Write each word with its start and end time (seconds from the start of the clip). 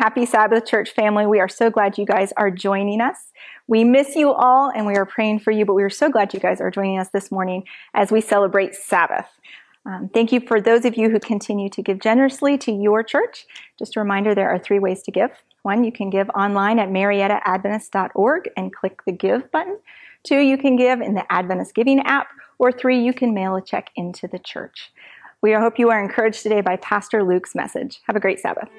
happy 0.00 0.24
Sabbath 0.24 0.64
church 0.64 0.92
family. 0.92 1.26
We 1.26 1.40
are 1.40 1.48
so 1.48 1.68
glad 1.68 1.98
you 1.98 2.06
guys 2.06 2.32
are 2.38 2.50
joining 2.50 3.02
us. 3.02 3.18
We 3.66 3.84
miss 3.84 4.16
you 4.16 4.32
all 4.32 4.72
and 4.74 4.86
we 4.86 4.96
are 4.96 5.04
praying 5.04 5.40
for 5.40 5.50
you, 5.50 5.66
but 5.66 5.74
we 5.74 5.82
are 5.82 5.90
so 5.90 6.08
glad 6.08 6.32
you 6.32 6.40
guys 6.40 6.58
are 6.58 6.70
joining 6.70 6.98
us 6.98 7.10
this 7.10 7.30
morning 7.30 7.64
as 7.92 8.10
we 8.10 8.22
celebrate 8.22 8.74
Sabbath. 8.74 9.26
Um, 9.84 10.08
thank 10.08 10.32
you 10.32 10.40
for 10.40 10.58
those 10.58 10.86
of 10.86 10.96
you 10.96 11.10
who 11.10 11.20
continue 11.20 11.68
to 11.68 11.82
give 11.82 12.00
generously 12.00 12.56
to 12.56 12.72
your 12.72 13.02
church. 13.02 13.44
Just 13.78 13.94
a 13.94 14.00
reminder 14.00 14.34
there 14.34 14.48
are 14.48 14.58
three 14.58 14.78
ways 14.78 15.02
to 15.02 15.10
give. 15.10 15.32
One, 15.64 15.84
you 15.84 15.92
can 15.92 16.08
give 16.08 16.30
online 16.30 16.78
at 16.78 16.88
mariettaadventist.org 16.88 18.48
and 18.56 18.74
click 18.74 19.02
the 19.04 19.12
give 19.12 19.52
button. 19.52 19.78
Two, 20.22 20.38
you 20.38 20.56
can 20.56 20.76
give 20.76 21.02
in 21.02 21.12
the 21.12 21.30
Adventist 21.30 21.74
Giving 21.74 22.00
app. 22.00 22.28
Or 22.58 22.72
three, 22.72 23.04
you 23.04 23.12
can 23.12 23.34
mail 23.34 23.54
a 23.54 23.62
check 23.62 23.90
into 23.96 24.26
the 24.26 24.38
church. 24.38 24.92
We 25.42 25.52
hope 25.52 25.78
you 25.78 25.90
are 25.90 26.02
encouraged 26.02 26.42
today 26.42 26.62
by 26.62 26.76
Pastor 26.76 27.22
Luke's 27.22 27.54
message. 27.54 28.00
Have 28.06 28.16
a 28.16 28.20
great 28.20 28.40
Sabbath. 28.40 28.70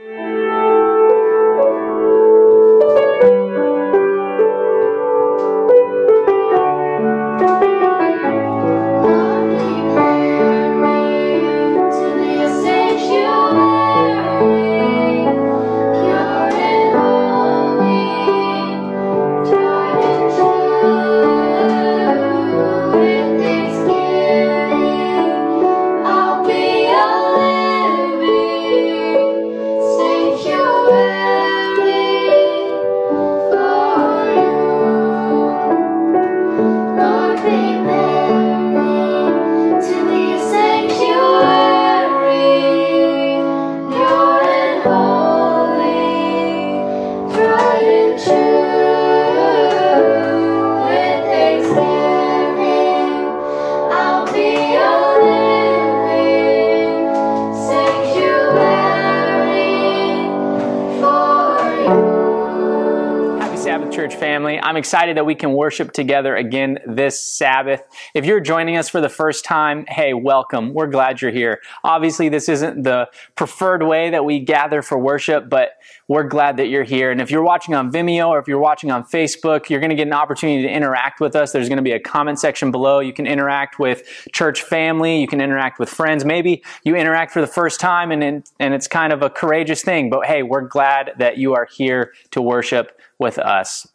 Excited 64.81 65.15
that 65.15 65.27
we 65.27 65.35
can 65.35 65.53
worship 65.53 65.91
together 65.91 66.35
again 66.35 66.79
this 66.87 67.21
Sabbath. 67.21 67.83
If 68.15 68.25
you're 68.25 68.39
joining 68.39 68.77
us 68.77 68.89
for 68.89 68.99
the 68.99 69.09
first 69.09 69.45
time, 69.45 69.85
hey, 69.87 70.15
welcome. 70.15 70.73
We're 70.73 70.87
glad 70.87 71.21
you're 71.21 71.29
here. 71.29 71.61
Obviously, 71.83 72.29
this 72.29 72.49
isn't 72.49 72.81
the 72.81 73.07
preferred 73.35 73.83
way 73.83 74.09
that 74.09 74.25
we 74.25 74.39
gather 74.39 74.81
for 74.81 74.97
worship, 74.97 75.49
but 75.49 75.73
we're 76.07 76.23
glad 76.23 76.57
that 76.57 76.67
you're 76.67 76.83
here. 76.83 77.11
And 77.11 77.21
if 77.21 77.29
you're 77.29 77.43
watching 77.43 77.75
on 77.75 77.91
Vimeo 77.91 78.29
or 78.29 78.39
if 78.39 78.47
you're 78.47 78.59
watching 78.59 78.89
on 78.89 79.03
Facebook, 79.03 79.69
you're 79.69 79.79
going 79.79 79.91
to 79.91 79.95
get 79.95 80.07
an 80.07 80.13
opportunity 80.13 80.63
to 80.63 80.73
interact 80.73 81.21
with 81.21 81.35
us. 81.35 81.51
There's 81.51 81.69
going 81.69 81.77
to 81.77 81.83
be 81.83 81.93
a 81.93 81.99
comment 81.99 82.39
section 82.39 82.71
below. 82.71 82.99
You 82.99 83.13
can 83.13 83.27
interact 83.27 83.77
with 83.77 84.03
church 84.33 84.63
family. 84.63 85.21
You 85.21 85.27
can 85.27 85.39
interact 85.39 85.79
with 85.79 85.89
friends. 85.89 86.25
Maybe 86.25 86.63
you 86.83 86.95
interact 86.95 87.31
for 87.31 87.41
the 87.41 87.47
first 87.47 87.79
time 87.79 88.11
and, 88.11 88.43
and 88.59 88.73
it's 88.73 88.87
kind 88.87 89.13
of 89.13 89.21
a 89.21 89.29
courageous 89.29 89.83
thing, 89.83 90.09
but 90.09 90.25
hey, 90.25 90.43
we're 90.43 90.67
glad 90.67 91.11
that 91.19 91.37
you 91.37 91.53
are 91.53 91.67
here 91.71 92.13
to 92.31 92.41
worship 92.41 92.99
with 93.19 93.37
us. 93.37 93.87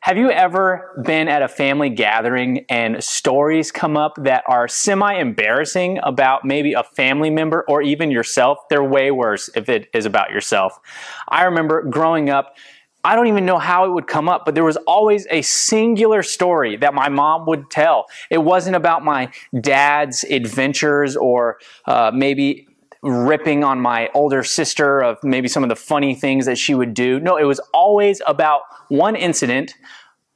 Have 0.00 0.16
you 0.16 0.30
ever 0.30 1.02
been 1.04 1.26
at 1.26 1.42
a 1.42 1.48
family 1.48 1.90
gathering 1.90 2.64
and 2.68 3.02
stories 3.02 3.72
come 3.72 3.96
up 3.96 4.14
that 4.22 4.44
are 4.46 4.68
semi 4.68 5.14
embarrassing 5.14 5.98
about 6.04 6.44
maybe 6.44 6.72
a 6.72 6.84
family 6.84 7.30
member 7.30 7.64
or 7.68 7.82
even 7.82 8.12
yourself? 8.12 8.58
They're 8.70 8.84
way 8.84 9.10
worse 9.10 9.50
if 9.56 9.68
it 9.68 9.88
is 9.92 10.06
about 10.06 10.30
yourself. 10.30 10.78
I 11.28 11.44
remember 11.44 11.82
growing 11.82 12.30
up, 12.30 12.56
I 13.02 13.16
don't 13.16 13.26
even 13.26 13.44
know 13.44 13.58
how 13.58 13.86
it 13.86 13.90
would 13.90 14.06
come 14.06 14.28
up, 14.28 14.44
but 14.44 14.54
there 14.54 14.64
was 14.64 14.76
always 14.86 15.26
a 15.30 15.42
singular 15.42 16.22
story 16.22 16.76
that 16.76 16.94
my 16.94 17.08
mom 17.08 17.46
would 17.46 17.68
tell. 17.68 18.06
It 18.30 18.38
wasn't 18.38 18.76
about 18.76 19.04
my 19.04 19.32
dad's 19.60 20.24
adventures 20.24 21.16
or 21.16 21.58
uh, 21.86 22.12
maybe 22.14 22.67
ripping 23.02 23.64
on 23.64 23.80
my 23.80 24.08
older 24.14 24.42
sister 24.42 25.00
of 25.00 25.18
maybe 25.22 25.48
some 25.48 25.62
of 25.62 25.68
the 25.68 25.76
funny 25.76 26.14
things 26.14 26.46
that 26.46 26.58
she 26.58 26.74
would 26.74 26.94
do. 26.94 27.20
No, 27.20 27.36
it 27.36 27.44
was 27.44 27.60
always 27.72 28.20
about 28.26 28.62
one 28.88 29.16
incident 29.16 29.74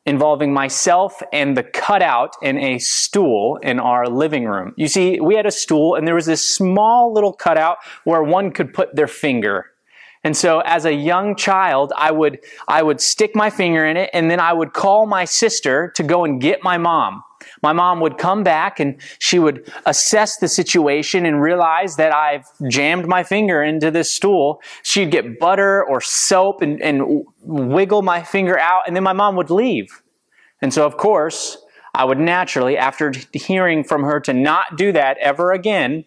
involving 0.05 0.53
myself 0.53 1.23
and 1.33 1.57
the 1.57 1.63
cutout 1.63 2.35
in 2.43 2.59
a 2.59 2.79
stool 2.79 3.57
in 3.63 3.79
our 3.79 4.09
living 4.09 4.45
room. 4.47 4.75
You 4.77 4.89
see, 4.89 5.21
we 5.21 5.37
had 5.37 5.47
a 5.47 5.51
stool 5.51 5.95
and 5.95 6.07
there 6.07 6.15
was 6.15 6.27
this 6.27 6.49
small 6.49 7.13
little 7.13 7.33
cutout 7.33 7.79
where 8.05 8.23
one 8.23 8.51
could 8.51 8.75
put 8.75 8.97
their 8.97 9.07
finger. 9.07 9.67
And 10.25 10.37
so 10.37 10.61
as 10.61 10.85
a 10.85 10.93
young 10.93 11.35
child, 11.37 11.93
I 11.97 12.11
would, 12.11 12.41
I 12.69 12.83
would 12.83 13.01
stick 13.01 13.35
my 13.35 13.51
finger 13.51 13.85
in 13.85 13.97
it 13.97 14.11
and 14.13 14.31
then 14.31 14.41
I 14.41 14.53
would 14.53 14.73
call 14.73 15.07
my 15.07 15.25
sister 15.25 15.93
to 15.97 16.03
go 16.03 16.25
and 16.25 16.41
get 16.41 16.63
my 16.63 16.79
mom. 16.79 17.23
My 17.63 17.73
mom 17.73 18.01
would 18.01 18.19
come 18.19 18.43
back 18.43 18.81
and 18.81 19.01
she 19.19 19.39
would 19.39 19.73
assess 19.87 20.37
the 20.39 20.49
situation 20.49 21.27
and 21.27 21.41
realize 21.41 21.97
that 21.97 22.15
I've 22.15 22.47
jammed 22.69 23.07
my 23.07 23.23
finger 23.23 23.63
into 23.63 23.91
this 23.91 24.13
stool. 24.13 24.61
She'd 24.83 25.11
get 25.11 25.39
butter 25.39 25.85
or 25.85 26.01
soap 26.01 26.63
and, 26.63 26.81
and 26.83 27.25
wiggle 27.43 28.03
my 28.03 28.23
finger 28.23 28.59
out, 28.59 28.83
and 28.87 28.97
then 28.97 29.03
my 29.03 29.13
mom 29.13 29.37
would 29.37 29.51
leave. 29.51 30.03
And 30.61 30.73
so, 30.73 30.87
of 30.87 30.97
course, 30.97 31.59
I 31.95 32.05
would 32.05 32.19
naturally, 32.19 32.79
after 32.79 33.13
hearing 33.33 33.85
from 33.85 34.05
her 34.05 34.21
to 34.21 34.33
not 34.33 34.77
do 34.77 34.93
that 34.93 35.19
ever 35.19 35.53
again, 35.53 36.05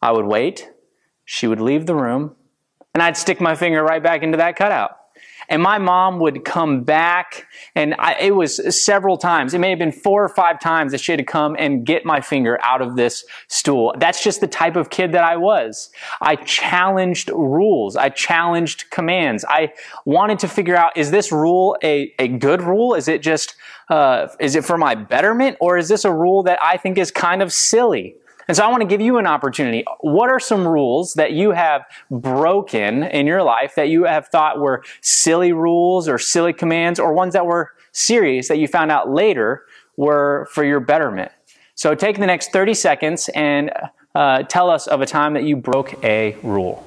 I 0.00 0.12
would 0.12 0.24
wait. 0.24 0.68
She 1.24 1.46
would 1.46 1.60
leave 1.60 1.86
the 1.86 1.94
room, 1.94 2.34
and 2.92 3.02
I'd 3.02 3.16
stick 3.16 3.40
my 3.40 3.54
finger 3.54 3.84
right 3.84 4.02
back 4.02 4.22
into 4.22 4.38
that 4.38 4.56
cutout. 4.56 4.96
And 5.48 5.62
my 5.62 5.78
mom 5.78 6.18
would 6.20 6.44
come 6.44 6.84
back, 6.84 7.46
and 7.74 7.94
I, 7.98 8.14
it 8.20 8.34
was 8.34 8.82
several 8.82 9.16
times. 9.16 9.54
It 9.54 9.58
may 9.58 9.70
have 9.70 9.78
been 9.78 9.92
four 9.92 10.24
or 10.24 10.28
five 10.28 10.60
times 10.60 10.92
that 10.92 11.00
she 11.00 11.12
had 11.12 11.18
to 11.18 11.24
come 11.24 11.56
and 11.58 11.84
get 11.84 12.04
my 12.04 12.20
finger 12.20 12.58
out 12.62 12.80
of 12.80 12.96
this 12.96 13.24
stool. 13.48 13.94
That's 13.98 14.22
just 14.22 14.40
the 14.40 14.46
type 14.46 14.76
of 14.76 14.90
kid 14.90 15.12
that 15.12 15.24
I 15.24 15.36
was. 15.36 15.90
I 16.20 16.36
challenged 16.36 17.28
rules. 17.30 17.96
I 17.96 18.08
challenged 18.08 18.90
commands. 18.90 19.44
I 19.48 19.72
wanted 20.04 20.38
to 20.40 20.48
figure 20.48 20.76
out, 20.76 20.96
is 20.96 21.10
this 21.10 21.32
rule 21.32 21.76
a, 21.82 22.14
a 22.18 22.28
good 22.28 22.62
rule? 22.62 22.94
Is 22.94 23.08
it 23.08 23.22
just, 23.22 23.56
uh, 23.88 24.28
is 24.40 24.54
it 24.54 24.64
for 24.64 24.78
my 24.78 24.94
betterment? 24.94 25.56
Or 25.60 25.76
is 25.76 25.88
this 25.88 26.04
a 26.04 26.12
rule 26.12 26.42
that 26.44 26.58
I 26.62 26.76
think 26.76 26.98
is 26.98 27.10
kind 27.10 27.42
of 27.42 27.52
silly? 27.52 28.16
And 28.48 28.56
so 28.56 28.64
I 28.64 28.70
want 28.70 28.82
to 28.82 28.86
give 28.86 29.00
you 29.00 29.18
an 29.18 29.26
opportunity. 29.26 29.84
What 30.00 30.28
are 30.28 30.40
some 30.40 30.66
rules 30.66 31.14
that 31.14 31.32
you 31.32 31.52
have 31.52 31.82
broken 32.10 33.04
in 33.04 33.26
your 33.26 33.42
life 33.42 33.74
that 33.76 33.88
you 33.88 34.04
have 34.04 34.28
thought 34.28 34.60
were 34.60 34.82
silly 35.00 35.52
rules 35.52 36.08
or 36.08 36.18
silly 36.18 36.52
commands 36.52 36.98
or 36.98 37.12
ones 37.12 37.34
that 37.34 37.46
were 37.46 37.72
serious 37.92 38.48
that 38.48 38.58
you 38.58 38.68
found 38.68 38.90
out 38.90 39.10
later 39.10 39.64
were 39.96 40.48
for 40.52 40.64
your 40.64 40.80
betterment? 40.80 41.30
So 41.74 41.94
take 41.94 42.18
the 42.18 42.26
next 42.26 42.52
30 42.52 42.74
seconds 42.74 43.30
and 43.34 43.70
uh, 44.14 44.42
tell 44.42 44.70
us 44.70 44.86
of 44.86 45.00
a 45.00 45.06
time 45.06 45.34
that 45.34 45.44
you 45.44 45.56
broke 45.56 46.02
a 46.04 46.36
rule. 46.42 46.86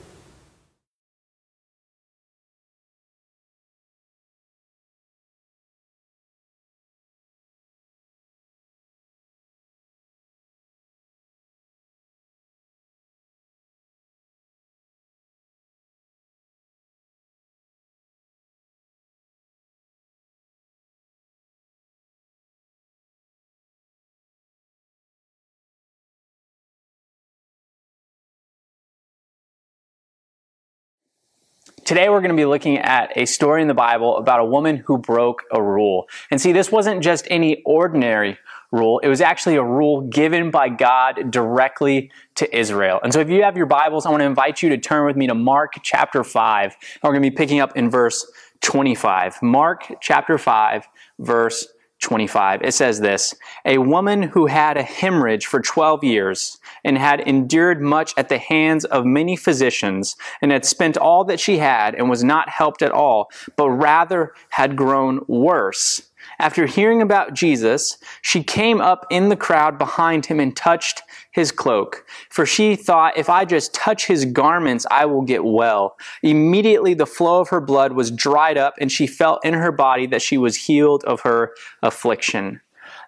Today 31.95 32.09
we're 32.09 32.19
going 32.19 32.31
to 32.31 32.35
be 32.35 32.43
looking 32.43 32.77
at 32.77 33.13
a 33.15 33.25
story 33.25 33.61
in 33.61 33.69
the 33.69 33.73
Bible 33.73 34.17
about 34.17 34.41
a 34.41 34.43
woman 34.43 34.83
who 34.85 34.97
broke 34.97 35.43
a 35.49 35.63
rule. 35.63 36.09
And 36.29 36.41
see, 36.41 36.51
this 36.51 36.69
wasn't 36.69 37.01
just 37.01 37.25
any 37.29 37.63
ordinary 37.63 38.37
rule. 38.69 38.99
It 38.99 39.07
was 39.07 39.21
actually 39.21 39.55
a 39.55 39.63
rule 39.63 40.01
given 40.01 40.51
by 40.51 40.67
God 40.67 41.31
directly 41.31 42.11
to 42.35 42.53
Israel. 42.53 42.99
And 43.01 43.13
so 43.13 43.21
if 43.21 43.29
you 43.29 43.43
have 43.43 43.55
your 43.55 43.65
Bibles, 43.65 44.05
I 44.05 44.09
want 44.09 44.19
to 44.19 44.25
invite 44.25 44.61
you 44.61 44.67
to 44.71 44.77
turn 44.77 45.05
with 45.05 45.15
me 45.15 45.27
to 45.27 45.33
Mark 45.33 45.75
chapter 45.83 46.25
5. 46.25 46.63
And 46.65 46.73
we're 47.01 47.11
going 47.11 47.23
to 47.23 47.29
be 47.29 47.33
picking 47.33 47.61
up 47.61 47.77
in 47.77 47.89
verse 47.89 48.29
25. 48.59 49.41
Mark 49.41 49.85
chapter 50.01 50.37
5, 50.37 50.89
verse 51.19 51.65
25. 52.01 52.61
It 52.61 52.73
says 52.73 52.99
this 52.99 53.33
A 53.65 53.77
woman 53.77 54.21
who 54.21 54.45
had 54.45 54.77
a 54.77 54.83
hemorrhage 54.83 55.45
for 55.45 55.61
12 55.61 56.03
years 56.03 56.57
and 56.83 56.97
had 56.97 57.21
endured 57.21 57.81
much 57.81 58.13
at 58.17 58.29
the 58.29 58.37
hands 58.37 58.85
of 58.85 59.05
many 59.05 59.35
physicians 59.35 60.15
and 60.41 60.51
had 60.51 60.65
spent 60.65 60.97
all 60.97 61.23
that 61.25 61.39
she 61.39 61.57
had 61.57 61.95
and 61.95 62.09
was 62.09 62.23
not 62.23 62.49
helped 62.49 62.81
at 62.81 62.91
all, 62.91 63.29
but 63.55 63.69
rather 63.69 64.33
had 64.49 64.75
grown 64.75 65.21
worse. 65.27 66.01
After 66.39 66.65
hearing 66.65 67.01
about 67.01 67.33
Jesus, 67.33 67.97
she 68.21 68.43
came 68.43 68.81
up 68.81 69.05
in 69.09 69.29
the 69.29 69.35
crowd 69.35 69.77
behind 69.77 70.25
him 70.25 70.39
and 70.39 70.55
touched 70.55 71.01
his 71.31 71.51
cloak. 71.51 72.05
For 72.29 72.45
she 72.45 72.75
thought, 72.75 73.17
if 73.17 73.29
I 73.29 73.45
just 73.45 73.73
touch 73.73 74.07
his 74.07 74.25
garments, 74.25 74.85
I 74.91 75.05
will 75.05 75.21
get 75.21 75.43
well. 75.43 75.97
Immediately 76.23 76.93
the 76.93 77.05
flow 77.05 77.41
of 77.41 77.49
her 77.49 77.61
blood 77.61 77.93
was 77.93 78.11
dried 78.11 78.57
up, 78.57 78.75
and 78.79 78.91
she 78.91 79.07
felt 79.07 79.45
in 79.45 79.53
her 79.53 79.71
body 79.71 80.07
that 80.07 80.21
she 80.21 80.37
was 80.37 80.55
healed 80.55 81.03
of 81.05 81.21
her 81.21 81.53
affliction. 81.81 82.61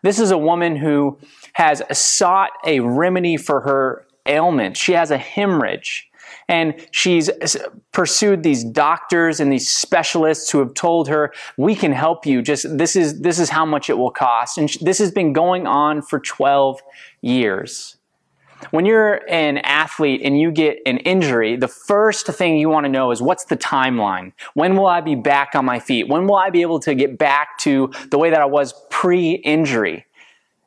This 0.03 0.19
is 0.19 0.31
a 0.31 0.37
woman 0.37 0.75
who 0.75 1.17
has 1.53 1.81
sought 1.97 2.51
a 2.65 2.79
remedy 2.79 3.37
for 3.37 3.61
her 3.61 4.05
ailment. 4.25 4.77
She 4.77 4.93
has 4.93 5.11
a 5.11 5.17
hemorrhage. 5.17 6.09
And 6.47 6.75
she's 6.91 7.29
pursued 7.91 8.43
these 8.43 8.63
doctors 8.63 9.39
and 9.39 9.51
these 9.51 9.69
specialists 9.69 10.51
who 10.51 10.59
have 10.59 10.73
told 10.73 11.07
her, 11.07 11.33
we 11.57 11.75
can 11.75 11.91
help 11.91 12.25
you. 12.25 12.41
Just 12.41 12.77
this 12.77 12.95
is, 12.95 13.21
this 13.21 13.39
is 13.39 13.49
how 13.49 13.65
much 13.65 13.89
it 13.89 13.97
will 13.97 14.11
cost. 14.11 14.57
And 14.57 14.69
this 14.81 14.97
has 14.99 15.11
been 15.11 15.33
going 15.33 15.67
on 15.67 16.01
for 16.01 16.19
12 16.19 16.81
years. 17.21 17.97
When 18.71 18.85
you're 18.85 19.21
an 19.29 19.59
athlete 19.59 20.21
and 20.23 20.39
you 20.39 20.51
get 20.51 20.79
an 20.85 20.97
injury, 20.99 21.55
the 21.55 21.67
first 21.67 22.25
thing 22.25 22.57
you 22.57 22.69
want 22.69 22.85
to 22.85 22.89
know 22.89 23.11
is 23.11 23.21
what's 23.21 23.45
the 23.45 23.57
timeline? 23.57 24.33
When 24.55 24.75
will 24.75 24.87
I 24.87 25.01
be 25.01 25.15
back 25.15 25.53
on 25.53 25.63
my 25.63 25.79
feet? 25.79 26.07
When 26.07 26.25
will 26.25 26.37
I 26.37 26.49
be 26.49 26.63
able 26.63 26.79
to 26.81 26.95
get 26.95 27.17
back 27.17 27.59
to 27.59 27.91
the 28.09 28.17
way 28.17 28.31
that 28.31 28.41
I 28.41 28.45
was 28.45 28.73
pre 28.89 29.33
injury? 29.33 30.06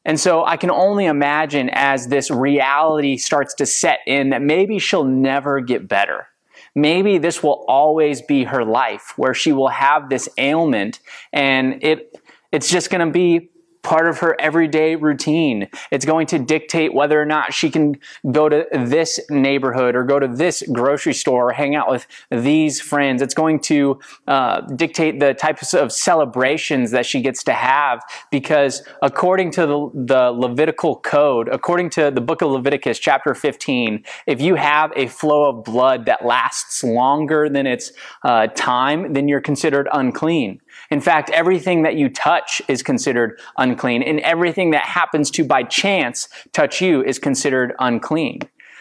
And 0.04 0.18
so 0.18 0.44
I 0.44 0.56
can 0.56 0.70
only 0.70 1.06
imagine 1.06 1.70
as 1.72 2.08
this 2.08 2.30
reality 2.30 3.16
starts 3.16 3.54
to 3.54 3.66
set 3.66 4.00
in 4.06 4.30
that 4.30 4.42
maybe 4.42 4.78
she'll 4.78 5.04
never 5.04 5.60
get 5.60 5.88
better. 5.88 6.26
Maybe 6.74 7.18
this 7.18 7.42
will 7.42 7.64
always 7.68 8.22
be 8.22 8.44
her 8.44 8.64
life 8.64 9.12
where 9.16 9.34
she 9.34 9.52
will 9.52 9.68
have 9.68 10.08
this 10.08 10.28
ailment 10.38 11.00
and 11.32 11.82
it, 11.82 12.16
it's 12.52 12.70
just 12.70 12.90
going 12.90 13.06
to 13.06 13.12
be 13.12 13.49
part 13.82 14.06
of 14.06 14.18
her 14.18 14.36
everyday 14.40 14.96
routine. 14.96 15.68
It's 15.90 16.04
going 16.04 16.26
to 16.28 16.38
dictate 16.38 16.94
whether 16.94 17.20
or 17.20 17.24
not 17.24 17.54
she 17.54 17.70
can 17.70 17.96
go 18.30 18.48
to 18.48 18.66
this 18.72 19.20
neighborhood 19.30 19.96
or 19.96 20.04
go 20.04 20.18
to 20.18 20.28
this 20.28 20.62
grocery 20.72 21.14
store 21.14 21.50
or 21.50 21.52
hang 21.52 21.74
out 21.74 21.90
with 21.90 22.06
these 22.30 22.80
friends. 22.80 23.22
It's 23.22 23.34
going 23.34 23.60
to 23.60 23.98
uh, 24.26 24.60
dictate 24.62 25.20
the 25.20 25.34
types 25.34 25.74
of 25.74 25.92
celebrations 25.92 26.90
that 26.90 27.06
she 27.06 27.20
gets 27.20 27.42
to 27.44 27.52
have 27.52 28.02
because 28.30 28.82
according 29.02 29.50
to 29.52 29.66
the, 29.66 29.90
the 29.94 30.30
Levitical 30.30 30.96
code, 30.96 31.48
according 31.48 31.90
to 31.90 32.10
the 32.10 32.20
book 32.20 32.42
of 32.42 32.50
Leviticus, 32.50 32.98
chapter 32.98 33.34
15, 33.34 34.04
if 34.26 34.40
you 34.40 34.54
have 34.54 34.92
a 34.96 35.06
flow 35.06 35.48
of 35.48 35.64
blood 35.64 36.06
that 36.06 36.24
lasts 36.24 36.84
longer 36.84 37.48
than 37.48 37.66
its 37.66 37.92
uh, 38.24 38.46
time, 38.48 39.12
then 39.12 39.28
you're 39.28 39.40
considered 39.40 39.88
unclean. 39.92 40.60
In 40.90 41.00
fact, 41.00 41.30
everything 41.30 41.82
that 41.82 41.94
you 41.94 42.08
touch 42.08 42.60
is 42.66 42.82
considered 42.82 43.38
unclean, 43.56 44.02
and 44.02 44.18
everything 44.20 44.72
that 44.72 44.84
happens 44.84 45.30
to 45.32 45.44
by 45.44 45.62
chance 45.62 46.28
touch 46.52 46.80
you 46.80 47.02
is 47.04 47.18
considered 47.18 47.74
unclean. 47.78 48.40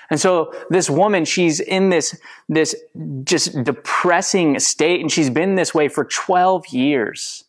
And 0.10 0.20
so 0.20 0.52
this 0.72 0.90
woman, 0.90 1.24
she's 1.24 1.60
in 1.60 1.90
this, 1.90 2.20
this 2.48 2.76
just 3.24 3.64
depressing 3.64 4.58
state, 4.58 5.02
and 5.02 5.12
she's 5.12 5.30
been 5.30 5.54
this 5.54 5.74
way 5.74 5.88
for 5.88 6.04
12 6.04 6.68
years. 6.70 7.44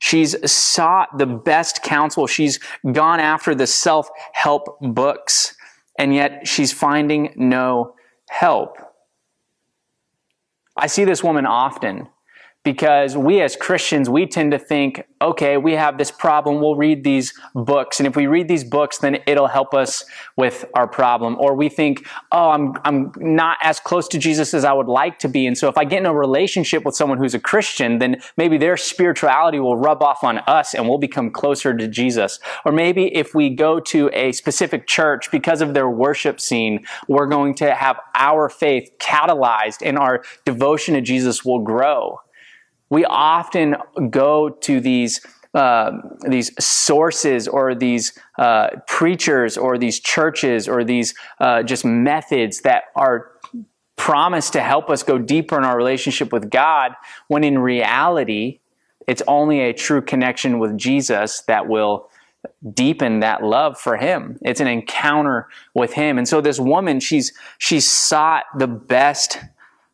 She's 0.00 0.50
sought 0.50 1.18
the 1.18 1.26
best 1.26 1.84
counsel. 1.84 2.26
She's 2.26 2.58
gone 2.90 3.20
after 3.20 3.54
the 3.54 3.66
self-help 3.66 4.80
books, 4.80 5.54
and 5.98 6.12
yet 6.12 6.48
she's 6.48 6.72
finding 6.72 7.32
no 7.36 7.94
help. 8.28 8.76
I 10.76 10.88
see 10.88 11.04
this 11.04 11.22
woman 11.22 11.46
often 11.46 12.08
because 12.62 13.16
we 13.16 13.40
as 13.40 13.56
Christians, 13.56 14.10
we 14.10 14.26
tend 14.26 14.52
to 14.52 14.58
think, 14.58 15.06
okay, 15.22 15.56
we 15.56 15.72
have 15.72 15.96
this 15.96 16.10
problem, 16.10 16.60
we'll 16.60 16.76
read 16.76 17.04
these 17.04 17.32
books. 17.54 18.00
And 18.00 18.06
if 18.06 18.16
we 18.16 18.26
read 18.26 18.48
these 18.48 18.64
books, 18.64 18.98
then 18.98 19.18
it'll 19.26 19.46
help 19.46 19.72
us 19.72 20.04
with 20.36 20.66
our 20.74 20.86
problem. 20.86 21.36
Or 21.38 21.54
we 21.54 21.70
think, 21.70 22.06
oh, 22.32 22.50
I'm, 22.50 22.74
I'm 22.84 23.12
not 23.16 23.56
as 23.62 23.80
close 23.80 24.08
to 24.08 24.18
Jesus 24.18 24.52
as 24.52 24.64
I 24.64 24.74
would 24.74 24.88
like 24.88 25.18
to 25.20 25.28
be. 25.28 25.46
And 25.46 25.56
so 25.56 25.68
if 25.68 25.78
I 25.78 25.84
get 25.84 26.00
in 26.00 26.06
a 26.06 26.12
relationship 26.12 26.84
with 26.84 26.94
someone 26.94 27.16
who's 27.16 27.34
a 27.34 27.40
Christian, 27.40 27.98
then 27.98 28.20
maybe 28.36 28.58
their 28.58 28.76
spirituality 28.76 29.58
will 29.58 29.76
rub 29.76 30.02
off 30.02 30.22
on 30.22 30.38
us 30.40 30.74
and 30.74 30.86
we'll 30.86 30.98
become 30.98 31.30
closer 31.30 31.74
to 31.74 31.88
Jesus. 31.88 32.40
Or 32.66 32.72
maybe 32.72 33.14
if 33.16 33.34
we 33.34 33.48
go 33.48 33.80
to 33.80 34.10
a 34.12 34.32
specific 34.32 34.86
church 34.86 35.30
because 35.30 35.62
of 35.62 35.72
their 35.72 35.88
worship 35.88 36.40
scene, 36.40 36.84
we're 37.08 37.26
going 37.26 37.54
to 37.54 37.74
have 37.74 37.98
our 38.14 38.50
faith 38.50 38.90
catalyzed 38.98 39.78
and 39.82 39.98
our 39.98 40.22
devotion 40.44 40.94
to 40.94 41.00
Jesus 41.00 41.42
will 41.42 41.60
grow 41.60 42.20
we 42.90 43.04
often 43.04 43.76
go 44.10 44.50
to 44.50 44.80
these 44.80 45.20
uh, 45.52 45.90
these 46.28 46.52
sources 46.64 47.48
or 47.48 47.74
these 47.74 48.16
uh, 48.38 48.68
preachers 48.86 49.56
or 49.56 49.78
these 49.78 49.98
churches 49.98 50.68
or 50.68 50.84
these 50.84 51.12
uh, 51.40 51.60
just 51.64 51.84
methods 51.84 52.60
that 52.60 52.84
are 52.94 53.32
promised 53.96 54.52
to 54.52 54.62
help 54.62 54.88
us 54.88 55.02
go 55.02 55.18
deeper 55.18 55.58
in 55.58 55.64
our 55.64 55.76
relationship 55.76 56.32
with 56.32 56.50
God, 56.50 56.92
when 57.26 57.42
in 57.42 57.58
reality, 57.58 58.60
it's 59.08 59.22
only 59.26 59.60
a 59.60 59.72
true 59.72 60.00
connection 60.00 60.60
with 60.60 60.78
Jesus 60.78 61.42
that 61.48 61.68
will 61.68 62.08
deepen 62.72 63.20
that 63.20 63.42
love 63.42 63.76
for 63.78 63.96
him. 63.96 64.38
It's 64.42 64.60
an 64.60 64.68
encounter 64.68 65.48
with 65.74 65.92
him. 65.94 66.16
And 66.16 66.28
so 66.28 66.40
this 66.40 66.60
woman, 66.60 67.00
she's 67.00 67.32
she's 67.58 67.90
sought 67.90 68.44
the 68.56 68.68
best 68.68 69.36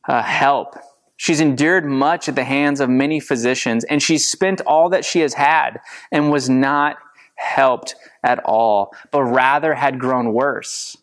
uh, 0.07 0.23
help 0.23 0.77
She's 1.17 1.41
endured 1.41 1.87
much 1.87 2.29
at 2.29 2.35
the 2.35 2.45
hands 2.45 2.81
of 2.81 2.91
many 2.91 3.21
physicians, 3.21 3.85
and 3.85 4.03
she's 4.03 4.29
spent 4.29 4.61
all 4.63 4.91
that 4.91 5.05
she 5.05 5.21
has 5.21 5.35
had 5.35 5.81
and 6.13 6.31
was 6.31 6.49
not 6.49 6.99
helped 7.37 7.95
at 8.23 8.39
all, 8.45 8.95
but 9.11 9.23
rather 9.23 9.75
had 9.75 9.99
grown 9.99 10.33
worse. 10.33 10.97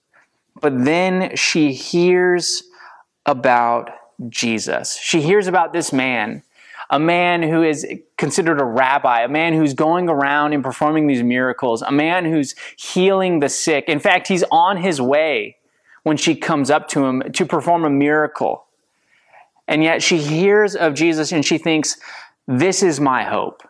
But 0.61 0.85
then 0.85 1.35
she 1.35 1.73
hears 1.73 2.63
about 3.25 3.89
Jesus. 4.29 4.97
She 4.97 5.21
hears 5.21 5.47
about 5.47 5.73
this 5.73 5.91
man, 5.91 6.43
a 6.89 6.99
man 6.99 7.41
who 7.41 7.63
is 7.63 7.85
considered 8.17 8.61
a 8.61 8.65
rabbi, 8.65 9.21
a 9.21 9.27
man 9.27 9.53
who's 9.53 9.73
going 9.73 10.09
around 10.09 10.53
and 10.53 10.63
performing 10.63 11.07
these 11.07 11.23
miracles, 11.23 11.81
a 11.81 11.91
man 11.91 12.25
who's 12.25 12.55
healing 12.77 13.39
the 13.39 13.49
sick. 13.49 13.85
In 13.87 13.99
fact, 13.99 14.27
he's 14.27 14.43
on 14.51 14.77
his 14.77 15.01
way 15.01 15.57
when 16.03 16.17
she 16.17 16.35
comes 16.35 16.69
up 16.69 16.87
to 16.89 17.05
him 17.05 17.23
to 17.33 17.45
perform 17.45 17.83
a 17.83 17.89
miracle. 17.89 18.65
And 19.73 19.83
yet 19.83 20.03
she 20.03 20.19
hears 20.19 20.75
of 20.75 20.93
Jesus 20.93 21.31
and 21.31 21.43
she 21.43 21.57
thinks, 21.57 21.97
this 22.47 22.83
is 22.83 22.99
my 22.99 23.23
hope. 23.23 23.63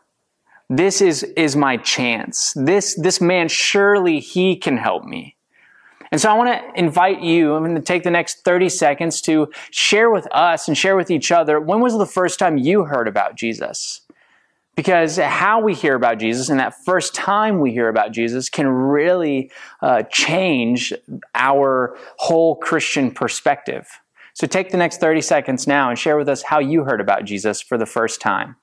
This 0.70 1.00
is, 1.00 1.24
is 1.38 1.56
my 1.56 1.78
chance. 1.78 2.52
This, 2.58 3.00
this 3.02 3.22
man, 3.22 3.48
surely 3.48 4.20
he 4.20 4.58
can 4.58 4.76
help 4.76 5.06
me. 5.06 5.38
And 6.12 6.20
so 6.20 6.30
I 6.30 6.34
want 6.34 6.50
to 6.50 6.78
invite 6.78 7.22
you, 7.22 7.56
I'm 7.56 7.64
going 7.64 7.76
to 7.76 7.82
take 7.82 8.04
the 8.04 8.12
next 8.12 8.44
30 8.44 8.68
seconds 8.68 9.22
to 9.22 9.50
share 9.72 10.12
with 10.12 10.28
us 10.34 10.68
and 10.68 10.78
share 10.78 10.98
with 10.98 11.10
each 11.10 11.32
other 11.32 11.58
when 11.58 11.80
was 11.80 11.98
the 11.98 12.06
first 12.06 12.38
time 12.38 12.58
you 12.58 12.84
heard 12.84 13.08
about 13.08 13.38
Jesus? 13.38 14.02
Because 14.76 15.16
how 15.16 15.62
we 15.62 15.74
hear 15.74 15.96
about 15.96 16.20
Jesus 16.20 16.50
and 16.50 16.60
that 16.60 16.74
first 16.84 17.16
time 17.16 17.62
we 17.62 17.72
hear 17.72 17.88
about 17.88 18.12
Jesus 18.12 18.50
can 18.50 18.68
really 18.68 19.52
uh, 19.82 20.04
change 20.12 20.92
our 21.34 21.98
whole 22.18 22.58
Christian 22.58 23.10
perspective. 23.10 23.88
So 24.34 24.48
take 24.48 24.72
the 24.72 24.78
next 24.78 25.00
30 25.00 25.22
seconds 25.22 25.68
now 25.68 25.90
and 25.90 25.98
share 25.98 26.18
with 26.18 26.28
us 26.28 26.44
how 26.44 26.60
you 26.60 26.84
heard 26.84 27.02
about 27.02 27.26
Jesus 27.26 27.62
for 27.62 27.78
the 27.78 27.86
first 27.86 28.20
time. 28.20 28.56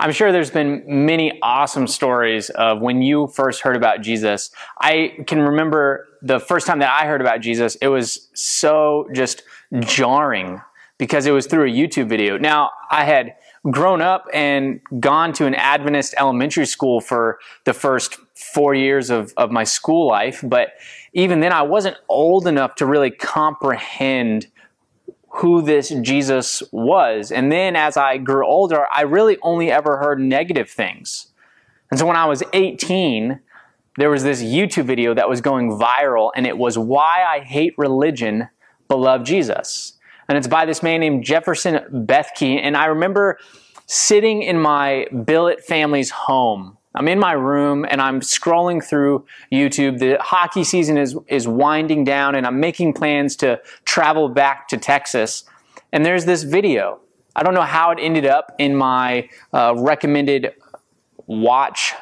I'm 0.00 0.12
sure 0.12 0.32
there's 0.32 0.50
been 0.50 0.82
many 0.86 1.38
awesome 1.42 1.86
stories 1.86 2.48
of 2.48 2.80
when 2.80 3.02
you 3.02 3.26
first 3.26 3.60
heard 3.60 3.76
about 3.76 4.00
Jesus. 4.00 4.50
I 4.80 5.18
can 5.26 5.40
remember 5.40 6.08
the 6.22 6.40
first 6.40 6.66
time 6.66 6.78
that 6.78 6.90
I 6.90 7.06
heard 7.06 7.20
about 7.20 7.42
Jesus, 7.42 7.74
it 7.82 7.88
was 7.88 8.30
so 8.32 9.08
just 9.12 9.42
jarring 9.80 10.62
because 10.96 11.26
it 11.26 11.32
was 11.32 11.46
through 11.46 11.66
a 11.66 11.70
YouTube 11.70 12.08
video. 12.08 12.38
Now, 12.38 12.70
I 12.90 13.04
had 13.04 13.34
grown 13.70 14.00
up 14.00 14.24
and 14.32 14.80
gone 15.00 15.34
to 15.34 15.44
an 15.44 15.54
Adventist 15.54 16.14
elementary 16.16 16.64
school 16.64 17.02
for 17.02 17.38
the 17.66 17.74
first 17.74 18.16
four 18.34 18.74
years 18.74 19.10
of, 19.10 19.34
of 19.36 19.50
my 19.50 19.64
school 19.64 20.08
life, 20.08 20.42
but 20.42 20.68
even 21.12 21.40
then 21.40 21.52
I 21.52 21.60
wasn't 21.60 21.98
old 22.08 22.46
enough 22.46 22.74
to 22.76 22.86
really 22.86 23.10
comprehend 23.10 24.46
who 25.34 25.62
this 25.62 25.90
Jesus 26.02 26.62
was. 26.72 27.30
And 27.30 27.50
then 27.50 27.76
as 27.76 27.96
I 27.96 28.18
grew 28.18 28.46
older, 28.46 28.86
I 28.92 29.02
really 29.02 29.38
only 29.42 29.70
ever 29.70 29.98
heard 29.98 30.20
negative 30.20 30.68
things. 30.68 31.28
And 31.90 31.98
so 31.98 32.06
when 32.06 32.16
I 32.16 32.26
was 32.26 32.42
18, 32.52 33.40
there 33.96 34.10
was 34.10 34.22
this 34.22 34.42
YouTube 34.42 34.84
video 34.84 35.14
that 35.14 35.28
was 35.28 35.40
going 35.40 35.70
viral, 35.78 36.30
and 36.34 36.46
it 36.46 36.56
was 36.56 36.78
Why 36.78 37.24
I 37.28 37.40
Hate 37.40 37.74
Religion 37.76 38.48
But 38.88 38.98
Love 38.98 39.24
Jesus. 39.24 39.94
And 40.28 40.38
it's 40.38 40.46
by 40.46 40.64
this 40.64 40.82
man 40.82 41.00
named 41.00 41.24
Jefferson 41.24 41.80
Bethke. 41.92 42.60
And 42.62 42.76
I 42.76 42.86
remember 42.86 43.38
sitting 43.86 44.42
in 44.42 44.60
my 44.60 45.06
billet 45.24 45.64
family's 45.64 46.10
home. 46.10 46.76
I'm 46.94 47.06
in 47.06 47.18
my 47.18 47.32
room 47.32 47.86
and 47.88 48.00
I'm 48.00 48.20
scrolling 48.20 48.84
through 48.84 49.24
YouTube. 49.52 49.98
The 49.98 50.18
hockey 50.20 50.64
season 50.64 50.98
is, 50.98 51.16
is 51.28 51.46
winding 51.46 52.04
down, 52.04 52.34
and 52.34 52.46
I'm 52.46 52.58
making 52.58 52.94
plans 52.94 53.36
to 53.36 53.60
travel 53.84 54.28
back 54.28 54.66
to 54.68 54.76
Texas. 54.76 55.44
And 55.92 56.04
there's 56.04 56.24
this 56.24 56.42
video. 56.42 57.00
I 57.36 57.42
don't 57.42 57.54
know 57.54 57.62
how 57.62 57.92
it 57.92 57.98
ended 58.00 58.26
up 58.26 58.54
in 58.58 58.74
my 58.74 59.28
uh, 59.52 59.74
recommended 59.76 60.52
watch 61.26 61.94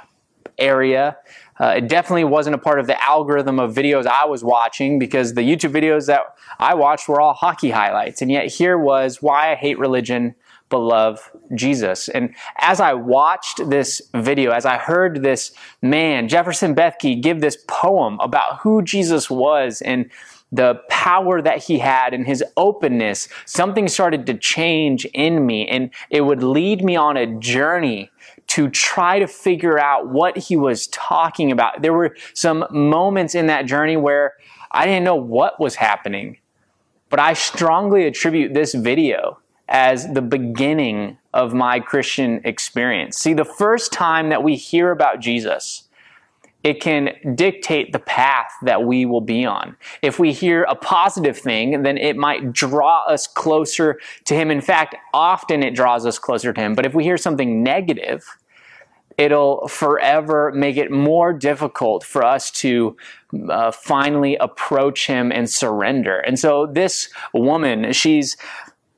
area. 0.59 1.19
Uh, 1.61 1.75
it 1.77 1.89
definitely 1.89 2.25
wasn't 2.25 2.55
a 2.55 2.59
part 2.59 2.81
of 2.81 2.87
the 2.87 3.03
algorithm 3.03 3.61
of 3.61 3.75
videos 3.75 4.07
I 4.07 4.25
was 4.25 4.43
watching 4.43 4.99
because 4.99 5.35
the 5.35 5.43
YouTube 5.43 5.73
videos 5.73 6.07
that 6.07 6.23
I 6.59 6.75
watched 6.75 7.09
were 7.09 7.21
all 7.21 7.35
hockey 7.35 7.71
highlights. 7.71 8.23
And 8.23 8.31
yet 8.31 8.47
here 8.47 8.79
was 8.79 9.21
why 9.21 9.53
I 9.53 9.55
hate 9.55 9.79
religion 9.79 10.35
but 10.69 10.79
love 10.79 11.31
Jesus. 11.55 12.09
And 12.09 12.35
as 12.59 12.81
I 12.81 12.93
watched 12.95 13.69
this 13.71 14.03
video, 14.15 14.51
as 14.51 14.67
I 14.67 14.77
heard 14.77 15.23
this 15.23 15.53
man, 15.83 16.29
Jefferson 16.29 16.75
Bethke, 16.75 17.23
give 17.23 17.41
this 17.41 17.59
poem 17.69 18.19
about 18.21 18.61
who 18.61 18.83
Jesus 18.83 19.31
was 19.31 19.81
and 19.83 20.11
the 20.51 20.81
power 20.89 21.43
that 21.43 21.63
he 21.65 21.79
had 21.79 22.15
and 22.15 22.27
his 22.27 22.43
openness, 22.57 23.29
something 23.45 23.87
started 23.87 24.27
to 24.27 24.35
change 24.35 25.05
in 25.07 25.45
me. 25.47 25.67
And 25.69 25.91
it 26.11 26.23
would 26.23 26.43
lead 26.43 26.83
me 26.83 26.97
on 26.97 27.17
a 27.17 27.27
journey 27.39 28.11
to 28.49 28.71
try 28.71 29.19
to 29.19 29.27
figure 29.27 29.79
out 29.79 30.09
what 30.09 30.39
he 30.39 30.57
was 30.57 30.87
talking 30.89 31.53
about. 31.53 31.83
There 31.83 31.93
were 31.93 32.17
some 32.33 32.67
moments 32.71 33.35
in 33.35 33.47
that 33.49 33.67
journey 33.67 33.97
where 33.97 34.35
I 34.73 34.87
didn't 34.87 35.05
know 35.05 35.17
what 35.17 35.61
was 35.61 35.75
happening, 35.75 36.39
but 37.11 37.21
I 37.21 37.35
strongly 37.35 38.07
attribute 38.07 38.55
this 38.55 38.75
video 38.75 39.39
as 39.69 40.13
the 40.13 40.23
beginning 40.23 41.19
of 41.35 41.55
my 41.55 41.79
Christian 41.81 42.41
experience. 42.45 43.19
See, 43.19 43.35
the 43.35 43.45
first 43.45 43.93
time 43.93 44.31
that 44.31 44.43
we 44.43 44.57
hear 44.57 44.91
about 44.91 45.21
Jesus, 45.21 45.85
it 46.65 46.81
can 46.81 47.11
dictate 47.35 47.93
the 47.93 47.99
path 47.99 48.51
that 48.63 48.83
we 48.83 49.07
will 49.07 49.21
be 49.21 49.45
on. 49.45 49.77
If 50.03 50.19
we 50.19 50.33
hear 50.33 50.65
a 50.65 50.75
positive 50.75 51.39
thing, 51.39 51.83
then 51.83 51.97
it 51.97 52.17
might 52.17 52.53
draw 52.53 53.05
us 53.05 53.27
closer 53.27 54.01
to 54.25 54.35
Him. 54.35 54.51
In 54.51 54.61
fact, 54.61 54.97
often 55.15 55.63
it 55.63 55.75
draws 55.75 56.05
us 56.05 56.19
closer 56.19 56.53
to 56.53 56.61
Him. 56.61 56.75
But 56.75 56.85
if 56.85 56.95
we 56.95 57.05
hear 57.05 57.17
something 57.17 57.63
negative, 57.63 58.25
it'll 59.19 59.69
forever 59.69 60.51
make 60.55 60.77
it 60.77 60.91
more 60.91 61.33
difficult 61.33 62.05
for 62.05 62.25
us 62.25 62.51
to 62.53 62.97
uh, 63.49 63.71
finally 63.71 64.37
approach 64.37 65.07
Him 65.07 65.31
and 65.31 65.49
surrender. 65.49 66.19
And 66.19 66.39
so 66.39 66.67
this 66.67 67.09
woman, 67.33 67.93
she's 67.93 68.37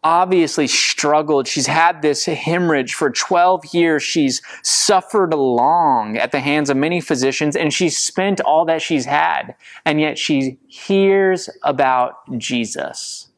obviously 0.03 0.67
struggled. 0.67 1.47
She's 1.47 1.67
had 1.67 2.01
this 2.03 2.25
hemorrhage 2.25 2.95
for 2.95 3.11
12 3.11 3.75
years. 3.75 4.03
She's 4.03 4.41
suffered 4.63 5.35
long 5.35 6.17
at 6.17 6.33
the 6.33 6.41
hands 6.41 6.71
of 6.71 6.77
many 6.77 7.01
physicians 7.01 7.55
and 7.55 7.73
she's 7.73 7.99
spent 7.99 8.41
all 8.41 8.65
that 8.65 8.81
she's 8.81 9.05
had. 9.05 9.55
And 9.85 10.01
yet 10.01 10.19
she 10.19 10.59
hears 10.69 11.51
about 11.63 12.15
Jesus. 12.39 13.29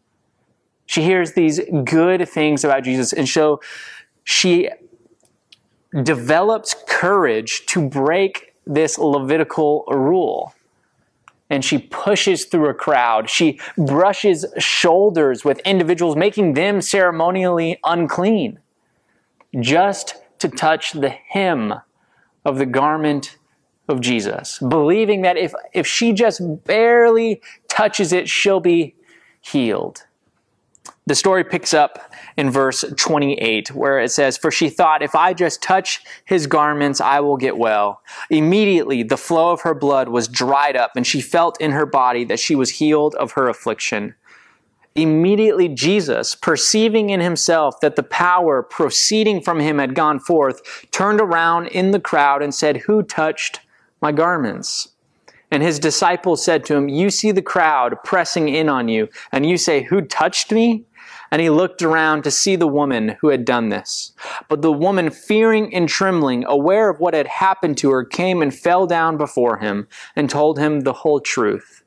She 0.87 1.03
hears 1.03 1.33
these 1.33 1.61
good 1.85 2.29
things 2.29 2.65
about 2.65 2.85
Jesus. 2.85 3.13
And 3.13 3.29
so 3.29 3.61
she 4.25 4.69
develops 6.03 6.77
courage 6.87 7.67
to 7.67 7.89
break 7.89 8.55
this 8.67 8.99
Levitical 8.99 9.85
rule 9.89 10.55
and 11.53 11.63
she 11.63 11.77
pushes 11.77 12.47
through 12.47 12.71
a 12.71 12.75
crowd. 12.75 13.29
She 13.29 13.61
brushes 13.77 14.47
shoulders 14.57 15.45
with 15.45 15.59
individuals, 15.67 16.17
making 16.17 16.55
them 16.55 16.81
ceremonially 16.81 17.79
unclean, 17.85 18.59
just 19.61 20.17
to 20.39 20.49
touch 20.49 20.93
the 20.93 21.11
hem 21.11 21.75
of 22.47 22.57
the 22.57 22.65
garment 22.65 23.37
of 23.87 24.01
Jesus, 24.01 24.61
believing 24.61 25.21
that 25.23 25.37
if, 25.37 25.53
if 25.75 25.87
she 25.87 26.15
just 26.15 26.41
barely 26.65 27.43
touches 27.69 28.15
it, 28.15 28.31
she'll 28.31 28.59
be 28.59 28.95
healed. 29.43 30.05
The 31.05 31.15
story 31.15 31.45
picks 31.45 31.75
up 31.75 32.12
in 32.37 32.51
verse 32.51 32.85
28, 32.97 33.75
where 33.75 33.99
it 33.99 34.11
says, 34.11 34.37
For 34.37 34.51
she 34.51 34.69
thought, 34.69 35.03
if 35.03 35.15
I 35.15 35.35
just 35.35 35.63
touch 35.63 36.01
his 36.25 36.47
garments, 36.47 37.01
I 37.01 37.21
will 37.21 37.37
get 37.37 37.59
well. 37.59 38.03
Immediately, 38.31 39.03
the 39.03 39.17
flow 39.17 39.53
of 39.53 39.63
her 39.63 39.75
blood 39.75 40.09
was 40.09 40.29
dried 40.29 40.77
up, 40.77 40.93
and 40.97 41.07
she 41.07 41.21
felt 41.21 41.61
in 41.61 41.73
her 41.73 41.87
body 41.87 42.25
that 42.25 42.41
she 42.41 42.55
was 42.55 42.71
healed 42.71 43.15
of 43.17 43.33
her 43.33 43.49
affliction. 43.49 44.15
Immediately, 44.95 45.69
Jesus, 45.69 46.35
perceiving 46.35 47.11
in 47.11 47.21
himself 47.21 47.81
that 47.81 47.97
the 47.97 48.03
power 48.03 48.63
proceeding 48.63 49.41
from 49.41 49.59
him 49.59 49.79
had 49.79 49.95
gone 49.95 50.21
forth, 50.21 50.61
turned 50.91 51.21
around 51.21 51.69
in 51.69 51.93
the 51.93 52.01
crowd 52.01 52.43
and 52.43 52.55
said, 52.55 52.79
Who 52.79 53.03
touched 53.03 53.61
my 54.03 54.13
garments? 54.13 54.89
And 55.51 55.63
his 55.63 55.79
disciples 55.79 56.45
said 56.45 56.65
to 56.67 56.75
him, 56.75 56.89
You 56.89 57.11
see 57.11 57.31
the 57.31 57.43
crowd 57.43 57.97
pressing 58.05 58.49
in 58.49 58.69
on 58.69 58.89
you, 58.89 59.09
and 59.33 59.47
you 59.47 59.57
say, 59.57 59.83
Who 59.83 60.03
touched 60.03 60.53
me? 60.53 60.85
And 61.33 61.41
he 61.41 61.49
looked 61.49 61.81
around 61.81 62.25
to 62.25 62.31
see 62.31 62.57
the 62.57 62.69
woman 62.69 63.17
who 63.21 63.31
had 63.31 63.47
done 63.47 63.71
this. 63.71 64.13
But 64.51 64.61
the 64.61 64.71
woman, 64.71 65.09
fearing 65.11 65.75
and 65.75 65.89
trembling, 65.89 66.45
aware 66.45 66.91
of 66.91 67.01
what 67.01 67.15
had 67.15 67.27
happened 67.27 67.79
to 67.79 67.91
her, 67.91 68.05
came 68.05 68.43
and 68.43 68.55
fell 68.55 68.87
down 68.87 69.17
before 69.17 69.57
him 69.57 69.89
and 70.15 70.29
told 70.29 70.59
him 70.59 70.81
the 70.81 70.93
whole 70.93 71.21
truth. 71.21 71.83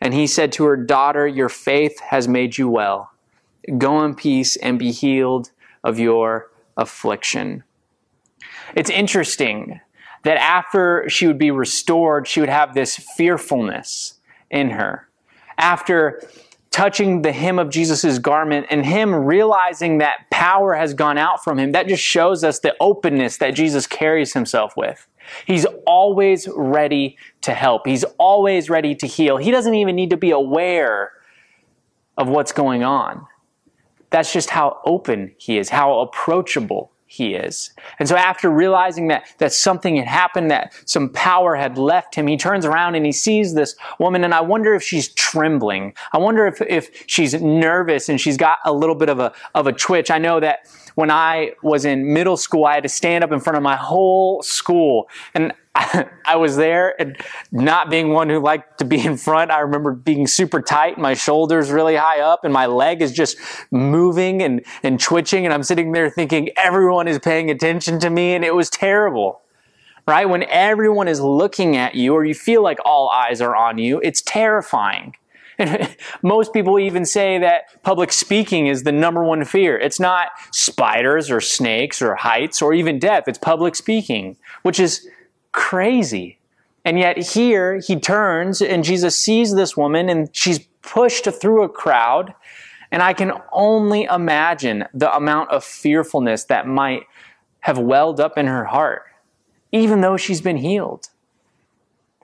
And 0.00 0.14
he 0.14 0.28
said 0.28 0.52
to 0.52 0.64
her, 0.66 0.76
Daughter, 0.76 1.26
your 1.26 1.48
faith 1.48 1.98
has 1.98 2.28
made 2.28 2.58
you 2.58 2.68
well. 2.68 3.10
Go 3.76 4.04
in 4.04 4.14
peace 4.14 4.56
and 4.56 4.78
be 4.78 4.92
healed 4.92 5.50
of 5.82 5.98
your 5.98 6.48
affliction. 6.76 7.64
It's 8.76 8.88
interesting 8.88 9.80
that 10.22 10.36
after 10.36 11.08
she 11.08 11.26
would 11.26 11.38
be 11.38 11.50
restored, 11.50 12.28
she 12.28 12.38
would 12.38 12.48
have 12.48 12.74
this 12.74 12.96
fearfulness 13.16 14.14
in 14.48 14.70
her. 14.70 15.08
After 15.58 16.22
touching 16.70 17.22
the 17.22 17.32
hem 17.32 17.58
of 17.58 17.68
Jesus' 17.70 18.18
garment 18.18 18.66
and 18.70 18.86
him 18.86 19.14
realizing 19.14 19.98
that 19.98 20.30
power 20.30 20.74
has 20.74 20.94
gone 20.94 21.18
out 21.18 21.42
from 21.42 21.58
him, 21.58 21.72
that 21.72 21.88
just 21.88 22.02
shows 22.02 22.44
us 22.44 22.60
the 22.60 22.74
openness 22.80 23.38
that 23.38 23.54
Jesus 23.54 23.86
carries 23.86 24.32
himself 24.32 24.76
with. 24.76 25.06
He's 25.46 25.66
always 25.86 26.48
ready 26.56 27.16
to 27.42 27.54
help. 27.54 27.86
He's 27.86 28.04
always 28.18 28.70
ready 28.70 28.94
to 28.96 29.06
heal. 29.06 29.36
He 29.36 29.50
doesn't 29.50 29.74
even 29.74 29.96
need 29.96 30.10
to 30.10 30.16
be 30.16 30.30
aware 30.30 31.12
of 32.16 32.28
what's 32.28 32.52
going 32.52 32.84
on. 32.84 33.26
That's 34.10 34.32
just 34.32 34.50
how 34.50 34.80
open 34.84 35.34
he 35.38 35.58
is, 35.58 35.68
how 35.68 36.00
approachable 36.00 36.90
he 37.12 37.34
is. 37.34 37.70
And 37.98 38.08
so 38.08 38.14
after 38.14 38.48
realizing 38.48 39.08
that, 39.08 39.24
that 39.38 39.52
something 39.52 39.96
had 39.96 40.06
happened, 40.06 40.48
that 40.52 40.72
some 40.84 41.08
power 41.08 41.56
had 41.56 41.76
left 41.76 42.14
him, 42.14 42.28
he 42.28 42.36
turns 42.36 42.64
around 42.64 42.94
and 42.94 43.04
he 43.04 43.10
sees 43.10 43.52
this 43.52 43.74
woman 43.98 44.22
and 44.22 44.32
I 44.32 44.42
wonder 44.42 44.74
if 44.74 44.82
she's 44.84 45.08
trembling. 45.08 45.92
I 46.12 46.18
wonder 46.18 46.46
if, 46.46 46.62
if 46.62 47.02
she's 47.08 47.34
nervous 47.34 48.08
and 48.08 48.20
she's 48.20 48.36
got 48.36 48.58
a 48.64 48.72
little 48.72 48.94
bit 48.94 49.08
of 49.08 49.18
a, 49.18 49.32
of 49.56 49.66
a 49.66 49.72
twitch. 49.72 50.08
I 50.08 50.18
know 50.18 50.38
that 50.38 50.60
when 50.94 51.10
I 51.10 51.54
was 51.64 51.84
in 51.84 52.12
middle 52.12 52.36
school, 52.36 52.64
I 52.64 52.74
had 52.74 52.84
to 52.84 52.88
stand 52.88 53.24
up 53.24 53.32
in 53.32 53.40
front 53.40 53.56
of 53.56 53.62
my 53.64 53.74
whole 53.74 54.40
school 54.44 55.08
and 55.34 55.52
I 55.74 56.36
was 56.36 56.56
there 56.56 57.00
and 57.00 57.16
not 57.52 57.90
being 57.90 58.10
one 58.10 58.28
who 58.28 58.40
liked 58.40 58.78
to 58.78 58.84
be 58.84 59.04
in 59.04 59.16
front. 59.16 59.52
I 59.52 59.60
remember 59.60 59.92
being 59.92 60.26
super 60.26 60.60
tight, 60.60 60.98
my 60.98 61.14
shoulders 61.14 61.70
really 61.70 61.94
high 61.96 62.20
up, 62.20 62.40
and 62.44 62.52
my 62.52 62.66
leg 62.66 63.02
is 63.02 63.12
just 63.12 63.36
moving 63.70 64.42
and, 64.42 64.64
and 64.82 64.98
twitching. 64.98 65.44
And 65.44 65.54
I'm 65.54 65.62
sitting 65.62 65.92
there 65.92 66.10
thinking 66.10 66.50
everyone 66.56 67.06
is 67.06 67.20
paying 67.20 67.50
attention 67.50 68.00
to 68.00 68.10
me, 68.10 68.34
and 68.34 68.44
it 68.44 68.54
was 68.54 68.68
terrible. 68.68 69.42
Right? 70.08 70.28
When 70.28 70.42
everyone 70.44 71.06
is 71.06 71.20
looking 71.20 71.76
at 71.76 71.94
you, 71.94 72.14
or 72.14 72.24
you 72.24 72.34
feel 72.34 72.64
like 72.64 72.78
all 72.84 73.08
eyes 73.08 73.40
are 73.40 73.54
on 73.54 73.78
you, 73.78 74.00
it's 74.02 74.22
terrifying. 74.22 75.14
And 75.56 75.94
most 76.22 76.52
people 76.52 76.80
even 76.80 77.04
say 77.04 77.38
that 77.38 77.82
public 77.84 78.10
speaking 78.10 78.66
is 78.66 78.82
the 78.82 78.92
number 78.92 79.22
one 79.22 79.44
fear. 79.44 79.78
It's 79.78 80.00
not 80.00 80.28
spiders 80.52 81.30
or 81.30 81.40
snakes 81.40 82.02
or 82.02 82.16
heights 82.16 82.60
or 82.60 82.74
even 82.74 82.98
death. 82.98 83.24
It's 83.28 83.38
public 83.38 83.76
speaking, 83.76 84.36
which 84.62 84.80
is 84.80 85.06
crazy. 85.52 86.38
And 86.84 86.98
yet 86.98 87.18
here 87.18 87.78
he 87.78 87.98
turns 87.98 88.62
and 88.62 88.84
Jesus 88.84 89.16
sees 89.16 89.54
this 89.54 89.76
woman 89.76 90.08
and 90.08 90.34
she's 90.34 90.60
pushed 90.82 91.24
through 91.26 91.62
a 91.62 91.68
crowd 91.68 92.34
And 92.92 93.02
I 93.02 93.12
can 93.12 93.32
only 93.52 94.04
imagine 94.04 94.84
the 94.92 95.14
amount 95.14 95.50
of 95.50 95.64
fearfulness 95.64 96.44
that 96.44 96.66
might 96.66 97.04
have 97.60 97.78
welled 97.78 98.20
up 98.20 98.36
in 98.36 98.46
her 98.46 98.64
heart, 98.64 99.02
even 99.70 100.00
though 100.00 100.16
she's 100.16 100.40
been 100.40 100.56
healed. 100.56 101.08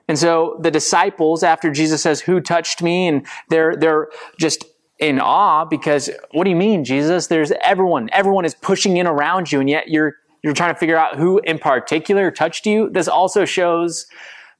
And 0.07 0.17
so 0.17 0.57
the 0.61 0.71
disciples, 0.71 1.43
after 1.43 1.71
Jesus 1.71 2.01
says, 2.01 2.21
Who 2.21 2.39
touched 2.39 2.81
me? 2.81 3.07
And 3.07 3.25
they're, 3.49 3.75
they're 3.75 4.09
just 4.39 4.65
in 4.99 5.19
awe 5.19 5.63
because 5.65 6.09
what 6.31 6.45
do 6.45 6.49
you 6.49 6.55
mean, 6.55 6.83
Jesus? 6.83 7.27
There's 7.27 7.51
everyone. 7.61 8.09
Everyone 8.11 8.45
is 8.45 8.55
pushing 8.55 8.97
in 8.97 9.07
around 9.07 9.51
you, 9.51 9.59
and 9.59 9.69
yet 9.69 9.89
you're 9.89 10.15
you're 10.43 10.53
trying 10.53 10.73
to 10.73 10.79
figure 10.79 10.97
out 10.97 11.17
who 11.17 11.39
in 11.39 11.59
particular 11.59 12.31
touched 12.31 12.65
you. 12.65 12.89
This 12.89 13.07
also 13.07 13.45
shows 13.45 14.07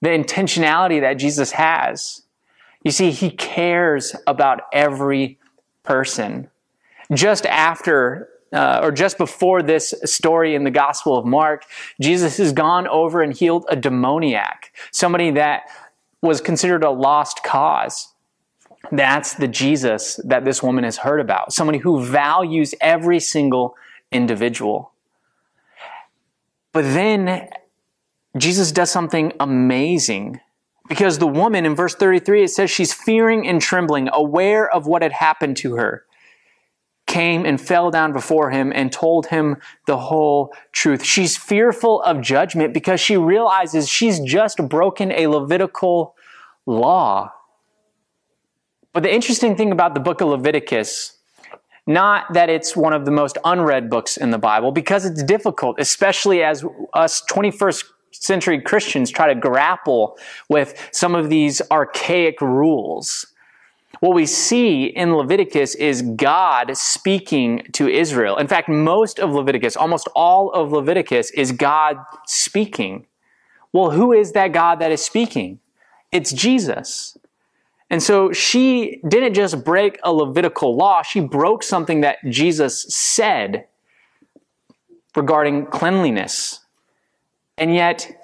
the 0.02 0.10
intentionality 0.10 1.02
that 1.02 1.16
Jesus 1.16 1.52
has. 1.52 2.22
You 2.84 2.92
see, 2.92 3.12
he 3.12 3.32
cares 3.32 4.16
about 4.28 4.62
every 4.72 5.40
person. 5.84 6.50
Just 7.14 7.46
after 7.46 8.30
uh, 8.54 8.80
or 8.82 8.92
just 8.92 9.18
before 9.18 9.62
this 9.62 9.94
story 10.06 10.56
in 10.56 10.64
the 10.64 10.72
Gospel 10.72 11.18
of 11.18 11.26
Mark, 11.26 11.66
Jesus 12.00 12.38
has 12.38 12.54
gone 12.54 12.88
over 12.88 13.22
and 13.22 13.34
healed 13.34 13.66
a 13.70 13.76
demoniac, 13.76 14.74
somebody 14.92 15.32
that 15.32 15.64
was 16.22 16.40
considered 16.42 16.84
a 16.84 16.90
lost 16.90 17.44
cause. 17.44 18.14
That's 18.92 19.34
the 19.34 19.48
Jesus 19.48 20.20
that 20.24 20.46
this 20.46 20.64
woman 20.64 20.84
has 20.86 20.98
heard 20.98 21.20
about, 21.20 21.52
somebody 21.52 21.80
who 21.80 22.04
values 22.04 22.74
every 22.80 23.20
single 23.20 23.76
individual. 24.12 24.94
But 26.78 26.94
then 26.94 27.50
Jesus 28.38 28.72
does 28.72 28.92
something 28.92 29.34
amazing 29.40 30.40
because 30.88 31.18
the 31.18 31.26
woman 31.26 31.66
in 31.66 31.76
verse 31.76 31.96
33, 31.96 32.44
it 32.44 32.50
says 32.50 32.70
she's 32.70 32.94
fearing 32.94 33.48
and 33.48 33.60
trembling, 33.60 34.10
aware 34.14 34.70
of 34.70 34.86
what 34.86 35.02
had 35.02 35.12
happened 35.12 35.58
to 35.58 35.78
her 35.78 36.06
came 37.08 37.48
and 37.48 37.60
fell 37.60 37.90
down 37.90 38.14
before 38.14 38.52
him 38.52 38.72
and 38.76 38.92
told 38.92 39.26
him 39.26 39.58
the 39.88 39.98
whole 39.98 40.54
truth. 40.72 41.04
She's 41.04 41.36
fearful 41.36 42.04
of 42.04 42.22
judgment 42.22 42.76
because 42.76 43.02
she 43.02 43.18
realizes 43.18 43.90
she's 43.90 44.20
just 44.20 44.60
broken 44.70 45.12
a 45.12 45.26
Levitical 45.26 46.16
law. 46.68 47.34
But 48.94 49.02
the 49.02 49.12
interesting 49.12 49.56
thing 49.56 49.72
about 49.72 49.96
the 49.96 50.00
book 50.00 50.22
of 50.22 50.28
Leviticus, 50.28 51.17
not 51.88 52.34
that 52.34 52.50
it's 52.50 52.76
one 52.76 52.94
of 52.94 53.06
the 53.06 53.12
most 53.12 53.38
unread 53.44 53.90
books 53.90 54.18
in 54.18 54.32
the 54.32 54.38
Bible, 54.38 54.72
because 54.72 55.06
it's 55.06 55.24
difficult, 55.24 55.80
especially 55.80 56.44
as 56.44 56.64
us 56.94 57.24
21st 57.32 57.86
century 58.12 58.62
Christians 58.62 59.10
try 59.10 59.34
to 59.34 59.40
grapple 59.40 60.18
with 60.50 60.90
some 60.92 61.16
of 61.16 61.30
these 61.30 61.62
archaic 61.72 62.42
rules. 62.42 63.28
What 64.00 64.14
we 64.14 64.26
see 64.26 64.86
in 64.86 65.16
Leviticus 65.16 65.74
is 65.76 66.02
God 66.02 66.78
speaking 66.78 67.64
to 67.74 67.88
Israel. 67.88 68.38
In 68.38 68.48
fact, 68.48 68.70
most 68.70 69.20
of 69.20 69.32
Leviticus, 69.32 69.76
almost 69.76 70.08
all 70.16 70.52
of 70.52 70.72
Leviticus, 70.72 71.32
is 71.32 71.52
God 71.52 71.98
speaking. 72.26 73.08
Well, 73.74 73.92
who 73.92 74.14
is 74.14 74.34
that 74.34 74.52
God 74.52 74.80
that 74.80 74.92
is 74.92 75.04
speaking? 75.04 75.60
It's 76.12 76.32
Jesus. 76.32 77.18
And 77.90 78.04
so 78.04 78.32
she 78.32 79.02
didn't 79.08 79.34
just 79.34 79.64
break 79.64 80.00
a 80.04 80.12
Levitical 80.12 80.76
law, 80.76 81.02
she 81.02 81.20
broke 81.20 81.64
something 81.64 82.02
that 82.02 82.18
Jesus 82.30 82.84
said 82.90 83.66
regarding 85.16 85.68
cleanliness. 85.68 86.60
And 87.58 87.74
yet, 87.74 88.24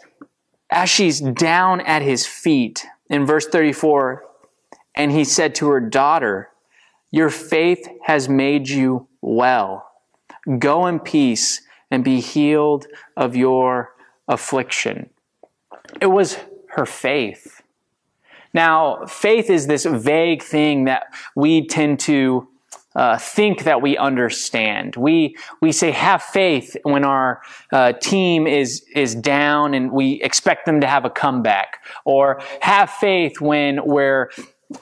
as 0.69 0.89
she's 0.89 1.21
down 1.21 1.82
at 1.82 2.02
his 2.02 2.26
feet, 2.26 2.86
in 3.10 3.26
verse 3.26 3.47
34, 3.47 4.23
and 4.95 5.12
he 5.12 5.23
said 5.23 5.56
to 5.56 5.69
her, 5.69 5.80
Daughter, 5.80 6.49
your 7.12 7.30
faith 7.30 7.88
has 8.04 8.28
made 8.28 8.69
you 8.69 9.08
well. 9.21 9.88
Go 10.60 10.88
in 10.88 10.99
peace 10.99 11.62
and 11.89 12.04
be 12.04 12.19
healed 12.19 12.88
of 13.15 13.36
your 13.36 13.93
affliction. 14.28 15.10
It 16.02 16.08
was 16.08 16.38
her 16.69 16.86
faith. 16.86 17.53
Now, 18.54 19.06
faith 19.08 19.50
is 19.50 19.68
this 19.68 19.86
vague 19.86 20.44
thing 20.44 20.86
that 20.86 21.04
we 21.36 21.68
tend 21.68 22.00
to 22.02 22.48
uh, 22.96 23.18
think 23.18 23.63
that 23.63 23.82
we 23.82 23.98
understand. 23.98 24.96
We 24.96 25.36
we 25.62 25.72
say 25.72 25.89
have 25.92 26.22
faith 26.22 26.78
when 26.84 27.04
our 27.04 27.42
uh, 27.72 27.94
team 27.94 28.46
is 28.46 28.86
is 28.96 29.16
down 29.16 29.74
and 29.74 29.92
we 29.92 30.22
expect 30.22 30.68
them 30.68 30.80
to 30.82 30.88
have 30.88 31.04
a 31.04 31.10
comeback, 31.10 31.80
or 32.06 32.39
have 32.62 32.92
faith 32.92 33.42
when 33.42 33.80
we're 33.84 34.30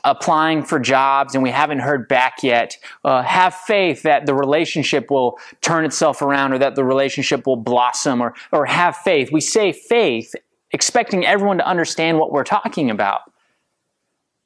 applying 0.03 0.63
for 0.63 0.79
jobs 0.79 1.35
and 1.35 1.43
we 1.43 1.51
haven't 1.51 1.79
heard 1.79 2.07
back 2.07 2.43
yet, 2.43 2.77
uh, 3.03 3.21
have 3.21 3.53
faith 3.53 4.03
that 4.03 4.25
the 4.25 4.33
relationship 4.33 5.09
will 5.09 5.37
turn 5.61 5.85
itself 5.85 6.21
around 6.21 6.53
or 6.53 6.57
that 6.57 6.75
the 6.75 6.83
relationship 6.83 7.45
will 7.45 7.57
blossom 7.57 8.21
or, 8.21 8.33
or 8.51 8.65
have 8.65 8.95
faith. 8.97 9.31
We 9.31 9.41
say 9.41 9.73
faith 9.73 10.33
expecting 10.71 11.25
everyone 11.25 11.57
to 11.57 11.67
understand 11.67 12.19
what 12.19 12.31
we're 12.31 12.45
talking 12.45 12.89
about. 12.89 13.21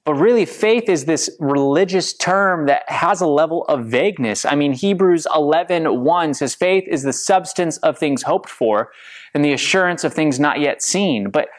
But 0.05 0.13
really, 0.15 0.45
faith 0.45 0.87
is 0.87 1.05
this 1.05 1.29
religious 1.39 2.13
term 2.13 2.67
that 2.67 2.87
has 2.87 3.21
a 3.21 3.27
level 3.27 3.63
of 3.63 3.87
vagueness. 3.87 4.45
I 4.45 4.55
mean, 4.55 4.73
Hebrews 4.73 5.25
11 5.35 6.03
1 6.03 6.33
says, 6.35 6.53
faith 6.53 6.83
is 6.87 7.03
the 7.03 7.13
substance 7.13 7.77
of 7.77 7.97
things 7.97 8.21
hoped 8.21 8.49
for 8.49 8.91
and 9.33 9.43
the 9.43 9.51
assurance 9.51 10.03
of 10.03 10.13
things 10.13 10.39
not 10.39 10.59
yet 10.59 10.83
seen. 10.83 11.31
But 11.31 11.49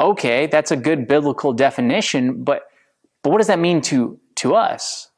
okay, 0.00 0.46
that's 0.46 0.70
a 0.70 0.76
good 0.76 1.06
biblical 1.06 1.52
definition, 1.52 2.42
but 2.42 2.70
but 3.22 3.30
what 3.30 3.38
does 3.38 3.48
that 3.48 3.58
mean 3.58 3.80
to, 3.82 4.18
to 4.36 4.54
us? 4.54 5.09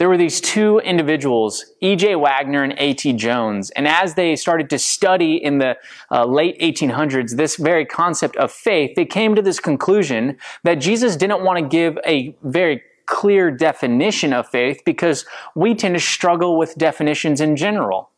There 0.00 0.08
were 0.08 0.16
these 0.16 0.40
two 0.40 0.78
individuals, 0.78 1.74
E.J. 1.82 2.14
Waggoner 2.14 2.62
and 2.62 2.74
A.T. 2.78 3.12
Jones, 3.12 3.68
and 3.72 3.86
as 3.86 4.14
they 4.14 4.34
started 4.34 4.70
to 4.70 4.78
study 4.78 5.34
in 5.36 5.58
the 5.58 5.76
uh, 6.10 6.24
late 6.24 6.58
1800s 6.58 7.36
this 7.36 7.56
very 7.56 7.84
concept 7.84 8.34
of 8.36 8.50
faith, 8.50 8.94
they 8.96 9.04
came 9.04 9.34
to 9.34 9.42
this 9.42 9.60
conclusion 9.60 10.38
that 10.64 10.76
Jesus 10.76 11.16
didn't 11.16 11.44
want 11.44 11.58
to 11.58 11.68
give 11.68 11.98
a 12.06 12.34
very 12.42 12.80
clear 13.04 13.50
definition 13.50 14.32
of 14.32 14.48
faith 14.48 14.80
because 14.86 15.26
we 15.54 15.74
tend 15.74 15.94
to 15.96 16.00
struggle 16.00 16.56
with 16.56 16.78
definitions 16.78 17.42
in 17.42 17.54
general. 17.54 18.08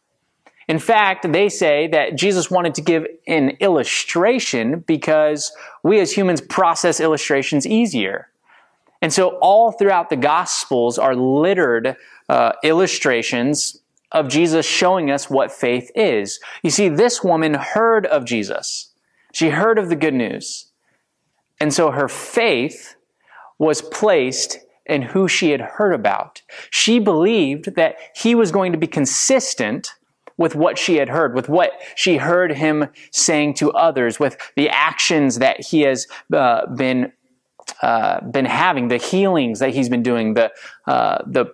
In 0.68 0.78
fact, 0.78 1.32
they 1.32 1.48
say 1.48 1.88
that 1.88 2.14
Jesus 2.14 2.48
wanted 2.48 2.76
to 2.76 2.80
give 2.80 3.08
an 3.26 3.56
illustration 3.58 4.84
because 4.86 5.50
we 5.82 5.98
as 5.98 6.12
humans 6.12 6.42
process 6.42 7.00
illustrations 7.00 7.66
easier. 7.66 8.28
And 9.02 9.12
so 9.12 9.36
all 9.42 9.72
throughout 9.72 10.08
the 10.08 10.16
Gospels 10.16 10.96
are 10.98 11.14
littered 11.14 11.96
uh, 12.28 12.52
illustrations 12.62 13.82
of 14.12 14.28
Jesus 14.28 14.64
showing 14.64 15.10
us 15.10 15.28
what 15.28 15.50
faith 15.50 15.90
is. 15.94 16.38
You 16.62 16.70
see, 16.70 16.88
this 16.88 17.24
woman 17.24 17.54
heard 17.54 18.06
of 18.06 18.24
Jesus. 18.24 18.92
She 19.32 19.50
heard 19.50 19.78
of 19.78 19.88
the 19.88 19.96
good 19.96 20.14
news. 20.14 20.66
And 21.60 21.74
so 21.74 21.90
her 21.90 22.08
faith 22.08 22.96
was 23.58 23.82
placed 23.82 24.58
in 24.86 25.02
who 25.02 25.28
she 25.28 25.50
had 25.50 25.60
heard 25.60 25.92
about. 25.92 26.42
She 26.70 26.98
believed 26.98 27.74
that 27.74 27.96
he 28.14 28.34
was 28.34 28.52
going 28.52 28.72
to 28.72 28.78
be 28.78 28.86
consistent 28.86 29.94
with 30.36 30.54
what 30.54 30.78
she 30.78 30.96
had 30.96 31.08
heard, 31.08 31.34
with 31.34 31.48
what 31.48 31.72
she 31.94 32.16
heard 32.16 32.52
him 32.52 32.86
saying 33.10 33.54
to 33.54 33.70
others, 33.72 34.18
with 34.18 34.36
the 34.56 34.68
actions 34.68 35.38
that 35.38 35.64
he 35.66 35.82
has 35.82 36.06
uh, 36.32 36.66
been 36.66 37.12
uh, 37.82 38.20
been 38.30 38.44
having, 38.44 38.88
the 38.88 38.98
healings 38.98 39.58
that 39.60 39.70
he's 39.70 39.88
been 39.88 40.02
doing, 40.02 40.34
the 40.34 40.52
uh, 40.86 41.18
the 41.26 41.46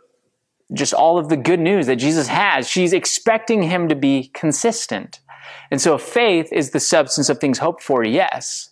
just 0.75 0.93
all 0.93 1.19
of 1.19 1.29
the 1.29 1.37
good 1.37 1.61
news 1.61 1.87
that 1.87 1.97
Jesus 1.97 2.29
has. 2.29 2.69
She's 2.69 2.93
expecting 2.93 3.63
him 3.63 3.89
to 3.89 3.95
be 3.95 4.31
consistent. 4.35 5.21
And 5.71 5.81
so 5.81 5.97
faith 5.97 6.53
is 6.53 6.71
the 6.71 6.81
substance 6.81 7.29
of 7.29 7.39
things 7.39 7.59
hoped 7.59 7.83
for, 7.83 8.05
yes. 8.05 8.71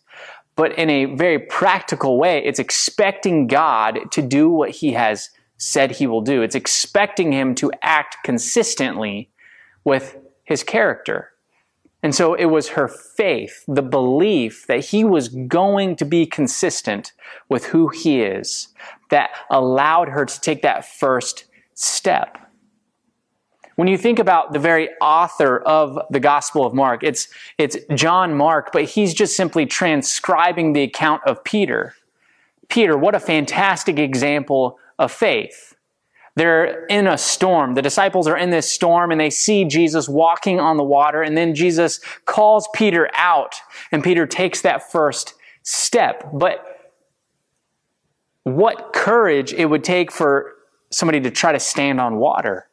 But 0.57 0.79
in 0.79 0.91
a 0.91 1.05
very 1.05 1.39
practical 1.39 2.19
way, 2.19 2.43
it's 2.45 2.59
expecting 2.59 3.47
God 3.47 4.11
to 4.13 4.23
do 4.23 4.51
what 4.51 4.71
he 4.71 4.93
has 4.93 5.31
said 5.59 5.93
he 5.93 6.07
will 6.07 6.21
do. 6.21 6.43
It's 6.43 6.55
expecting 6.55 7.33
him 7.33 7.55
to 7.57 7.71
act 7.83 8.17
consistently 8.25 9.31
with 9.85 10.19
his 10.45 10.63
character. 10.63 11.33
And 12.07 12.15
so 12.15 12.35
it 12.35 12.45
was 12.45 12.69
her 12.69 12.87
faith, 12.87 13.65
the 13.67 13.83
belief 13.83 14.69
that 14.69 14.85
he 14.85 15.03
was 15.03 15.27
going 15.27 15.97
to 15.97 16.05
be 16.05 16.25
consistent 16.25 17.13
with 17.49 17.65
who 17.65 17.89
he 17.89 18.23
is, 18.23 18.69
that 19.11 19.31
allowed 19.51 20.11
her 20.11 20.25
to 20.25 20.41
take 20.41 20.63
that 20.63 20.87
first 20.87 21.47
step. 21.75 22.39
When 23.75 23.89
you 23.89 23.99
think 23.99 24.21
about 24.21 24.53
the 24.53 24.61
very 24.61 24.89
author 25.01 25.59
of 25.59 25.99
the 26.09 26.21
Gospel 26.21 26.65
of 26.65 26.73
Mark, 26.73 27.03
it's, 27.03 27.27
it's 27.59 27.77
John 27.97 28.37
Mark, 28.37 28.71
but 28.73 28.85
he's 28.85 29.13
just 29.13 29.37
simply 29.37 29.67
transcribing 29.67 30.75
the 30.75 30.85
account 30.85 31.23
of 31.27 31.43
Peter. 31.43 31.97
Peter, 32.69 32.97
what 32.97 33.17
a 33.17 33.21
fantastic 33.21 33.99
example 33.99 34.79
of 35.01 35.11
faith. 35.11 35.75
They're 36.37 36.87
in 36.87 37.07
a 37.07 37.19
storm. 37.19 37.75
The 37.75 37.83
disciples 37.83 38.29
are 38.29 38.37
in 38.37 38.51
this 38.51 38.71
storm 38.71 39.11
and 39.11 39.21
they 39.21 39.31
see 39.31 39.65
Jesus 39.65 40.09
walking 40.09 40.61
on 40.61 40.77
the 40.77 40.85
water. 40.85 41.23
And 41.23 41.37
then 41.37 41.55
Jesus 41.55 41.99
calls 42.27 42.69
Peter 42.75 43.11
out 43.15 43.57
and 43.91 44.05
Peter 44.05 44.27
takes 44.27 44.61
that 44.61 44.93
first 44.93 45.35
step. 45.63 46.29
But 46.33 46.93
what 48.45 48.93
courage 48.93 49.53
it 49.53 49.65
would 49.65 49.83
take 49.83 50.13
for 50.13 50.53
somebody 50.91 51.21
to 51.21 51.31
try 51.31 51.53
to 51.53 51.59
stand 51.59 52.01
on 52.01 52.17
water. 52.17 52.69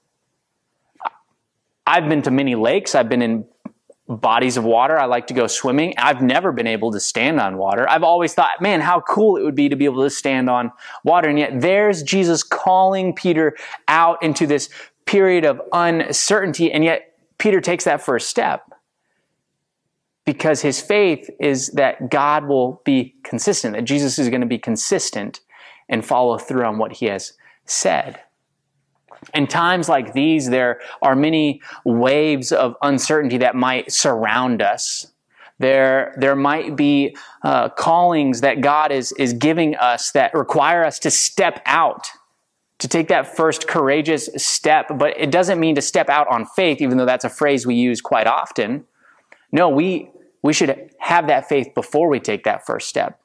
I've 1.85 2.07
been 2.07 2.21
to 2.23 2.31
many 2.31 2.55
lakes, 2.55 2.95
I've 2.95 3.09
been 3.09 3.21
in 3.21 3.45
bodies 4.07 4.57
of 4.57 4.63
water. 4.63 4.97
I 4.97 5.05
like 5.05 5.27
to 5.27 5.33
go 5.33 5.47
swimming. 5.47 5.93
I've 5.97 6.21
never 6.21 6.51
been 6.51 6.67
able 6.67 6.91
to 6.91 6.99
stand 6.99 7.39
on 7.39 7.57
water. 7.57 7.89
I've 7.89 8.03
always 8.03 8.33
thought, 8.33 8.61
man, 8.61 8.81
how 8.81 9.01
cool 9.01 9.37
it 9.37 9.43
would 9.43 9.55
be 9.55 9.69
to 9.69 9.75
be 9.75 9.85
able 9.85 10.03
to 10.03 10.09
stand 10.09 10.49
on 10.49 10.71
water. 11.03 11.29
And 11.29 11.39
yet 11.39 11.61
there's 11.61 12.03
Jesus 12.03 12.43
calling 12.43 13.13
Peter 13.13 13.55
out 13.87 14.21
into 14.21 14.45
this 14.45 14.69
period 15.05 15.45
of 15.45 15.61
uncertainty. 15.71 16.71
And 16.71 16.83
yet 16.83 17.17
Peter 17.37 17.61
takes 17.61 17.85
that 17.85 18.01
first 18.01 18.29
step 18.29 18.71
because 20.25 20.61
his 20.61 20.81
faith 20.81 21.29
is 21.39 21.67
that 21.69 22.09
God 22.09 22.45
will 22.47 22.81
be 22.85 23.15
consistent, 23.23 23.75
that 23.75 23.83
Jesus 23.83 24.19
is 24.19 24.29
going 24.29 24.41
to 24.41 24.47
be 24.47 24.59
consistent 24.59 25.39
and 25.89 26.05
follow 26.05 26.37
through 26.37 26.65
on 26.65 26.77
what 26.77 26.93
he 26.93 27.07
has 27.07 27.33
said. 27.65 28.19
In 29.33 29.47
times 29.47 29.89
like 29.89 30.13
these, 30.13 30.49
there 30.49 30.79
are 31.01 31.15
many 31.15 31.61
waves 31.85 32.51
of 32.51 32.75
uncertainty 32.81 33.37
that 33.37 33.55
might 33.55 33.91
surround 33.91 34.61
us. 34.61 35.07
There, 35.59 36.13
there 36.17 36.35
might 36.35 36.75
be 36.75 37.15
uh, 37.43 37.69
callings 37.69 38.41
that 38.41 38.61
God 38.61 38.91
is, 38.91 39.11
is 39.13 39.33
giving 39.33 39.75
us 39.75 40.11
that 40.11 40.33
require 40.33 40.83
us 40.83 40.99
to 40.99 41.11
step 41.11 41.61
out, 41.65 42.07
to 42.79 42.87
take 42.87 43.07
that 43.07 43.35
first 43.35 43.67
courageous 43.67 44.29
step. 44.35 44.87
But 44.97 45.17
it 45.17 45.31
doesn't 45.31 45.59
mean 45.59 45.75
to 45.75 45.81
step 45.81 46.09
out 46.09 46.27
on 46.27 46.45
faith, 46.45 46.81
even 46.81 46.97
though 46.97 47.05
that's 47.05 47.23
a 47.23 47.29
phrase 47.29 47.65
we 47.65 47.75
use 47.75 48.01
quite 48.01 48.27
often. 48.27 48.85
No, 49.51 49.69
we, 49.69 50.09
we 50.41 50.53
should 50.53 50.89
have 50.99 51.27
that 51.27 51.47
faith 51.47 51.69
before 51.75 52.09
we 52.09 52.19
take 52.19 52.43
that 52.43 52.65
first 52.65 52.89
step. 52.89 53.19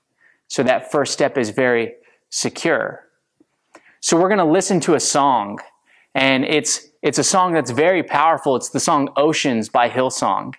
So 0.47 0.63
that 0.63 0.93
first 0.93 1.13
step 1.13 1.37
is 1.37 1.51
very 1.51 1.95
secure. 2.31 3.05
So 4.01 4.17
we're 4.17 4.29
going 4.29 4.39
to 4.39 4.45
listen 4.45 4.81
to 4.81 4.95
a 4.95 5.01
song 5.01 5.59
and 6.19 6.45
it's, 6.45 6.89
it's 7.01 7.19
a 7.19 7.25
song 7.25 7.53
that's 7.53 7.71
very 7.71 8.03
powerful. 8.03 8.57
It's 8.57 8.71
the 8.71 8.81
song 8.81 9.09
Oceans 9.17 9.69
by 9.69 9.89
Hillsong. 9.89 10.55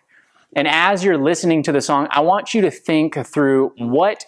And 0.56 0.70
as 0.70 1.04
you're 1.04 1.18
listening 1.18 1.64
to 1.64 1.74
the 1.74 1.82
song, 1.82 2.08
I 2.12 2.22
want 2.22 2.54
you 2.54 2.62
to 2.62 2.72
think 2.72 3.18
through 3.28 3.74
what 3.78 4.26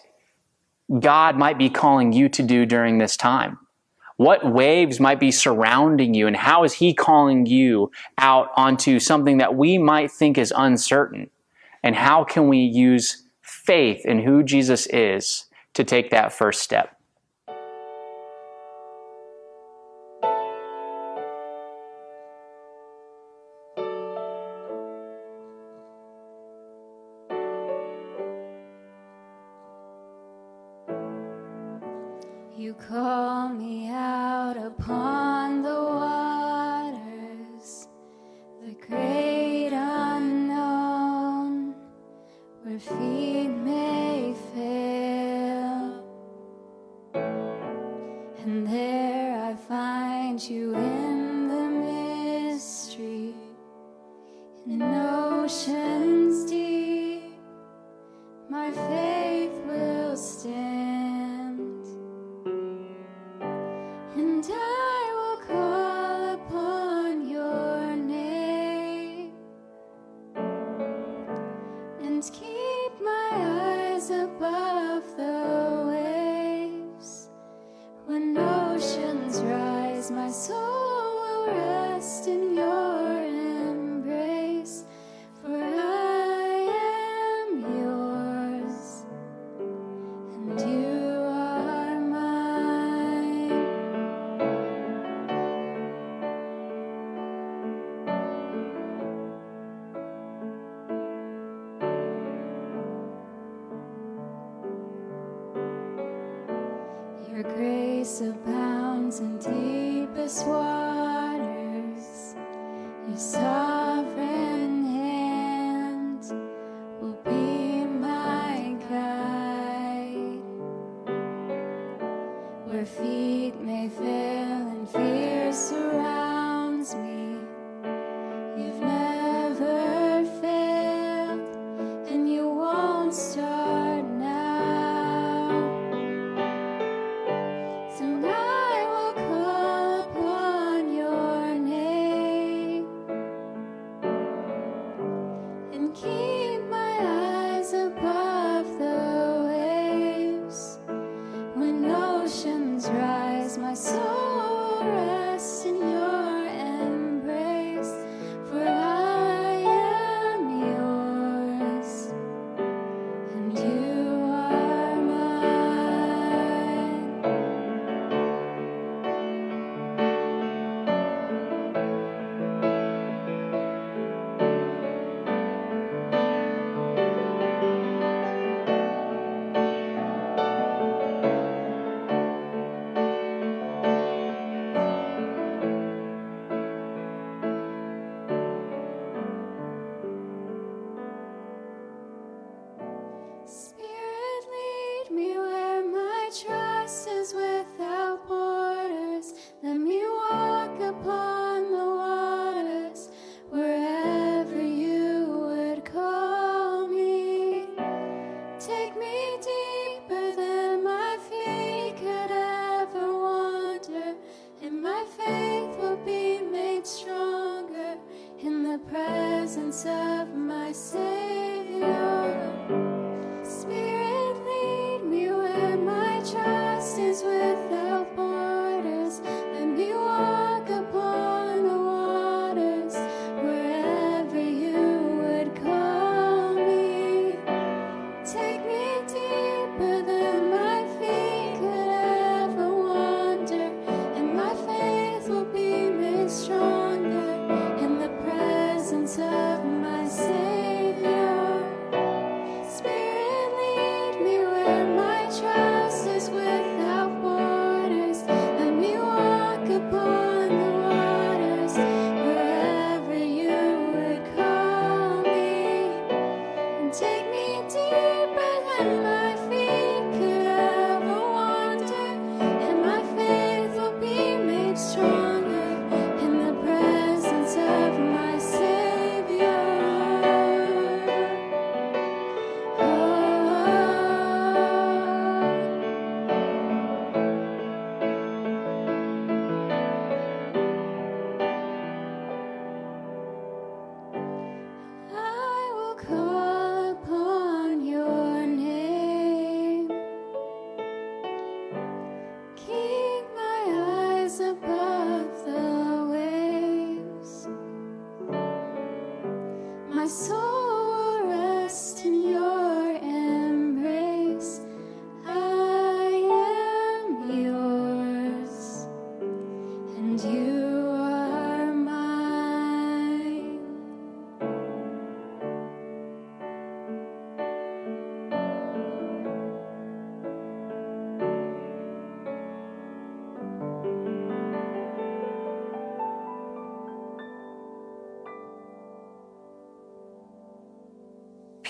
God 1.00 1.38
might 1.38 1.58
be 1.58 1.70
calling 1.70 2.12
you 2.12 2.28
to 2.28 2.44
do 2.44 2.65
during 2.65 2.98
this 2.98 3.15
time. 3.15 3.60
What 4.17 4.52
waves 4.52 5.00
might 5.00 5.22
be 5.22 5.32
surrounding 5.32 6.13
you, 6.13 6.28
and 6.28 6.36
how 6.36 6.65
is 6.65 6.74
He 6.74 6.94
calling 6.94 7.46
you 7.46 7.91
out 8.17 8.50
onto 8.58 9.00
something 9.00 9.38
that 9.38 9.56
we 9.56 9.78
might 9.78 10.12
think 10.12 10.38
is 10.38 10.54
uncertain? 10.56 11.30
And 11.82 11.96
how 11.96 12.26
can 12.26 12.50
we 12.50 12.58
use 12.58 13.24
faith 13.41 14.06
in 14.06 14.20
who 14.20 14.44
Jesus 14.44 14.86
is 14.88 15.46
to 15.76 15.86
take 15.86 16.12
that 16.12 16.34
first 16.34 16.62
step? 16.62 17.01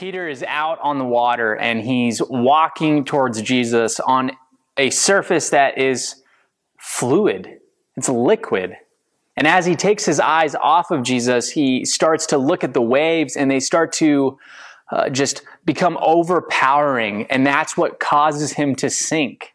Peter 0.02 0.28
is 0.28 0.42
out 0.48 0.80
on 0.82 0.98
the 0.98 1.06
water 1.06 1.56
and 1.56 1.80
he's 1.80 2.24
walking 2.28 3.06
towards 3.06 3.40
Jesus 3.40 4.00
on 4.00 4.32
a 4.76 4.90
surface 4.90 5.52
that 5.52 5.78
is 5.78 6.24
fluid, 6.80 7.60
it's 7.96 8.10
liquid. 8.10 8.76
And 9.38 9.46
as 9.46 9.68
he 9.68 9.76
takes 9.76 10.04
his 10.04 10.20
eyes 10.20 10.56
off 10.56 10.90
of 10.90 11.04
Jesus, 11.04 11.52
he 11.52 11.86
starts 11.86 12.26
to 12.28 12.40
look 12.40 12.64
at 12.64 12.74
the 12.74 12.82
waves 12.82 13.38
and 13.38 13.52
they 13.52 13.60
start 13.60 13.94
to 13.94 14.40
uh, 14.92 15.10
just 15.10 15.44
become 15.66 16.00
overpowering. 16.02 17.28
And 17.30 17.46
that's 17.46 17.78
what 17.78 18.00
causes 18.00 18.54
him 18.54 18.74
to 18.78 18.90
sink. 18.90 19.54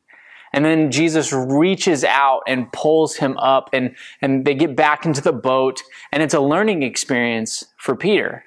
And 0.52 0.64
then 0.64 0.92
Jesus 0.92 1.32
reaches 1.32 2.04
out 2.04 2.42
and 2.46 2.70
pulls 2.70 3.16
him 3.16 3.36
up 3.38 3.70
and, 3.72 3.96
and 4.22 4.44
they 4.44 4.54
get 4.54 4.76
back 4.76 5.06
into 5.06 5.20
the 5.20 5.32
boat. 5.32 5.82
And 6.12 6.22
it's 6.22 6.34
a 6.34 6.40
learning 6.40 6.84
experience 6.84 7.64
for 7.78 7.96
Peter. 7.96 8.44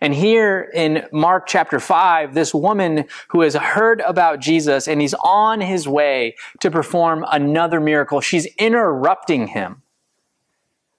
And 0.00 0.14
here 0.14 0.70
in 0.74 1.06
Mark 1.12 1.46
chapter 1.46 1.80
5, 1.80 2.34
this 2.34 2.54
woman 2.54 3.06
who 3.28 3.40
has 3.40 3.54
heard 3.54 4.00
about 4.02 4.40
Jesus 4.40 4.86
and 4.86 5.00
he's 5.00 5.14
on 5.14 5.60
his 5.60 5.88
way 5.88 6.36
to 6.60 6.70
perform 6.70 7.24
another 7.30 7.80
miracle, 7.80 8.20
she's 8.20 8.46
interrupting 8.58 9.48
him 9.48 9.82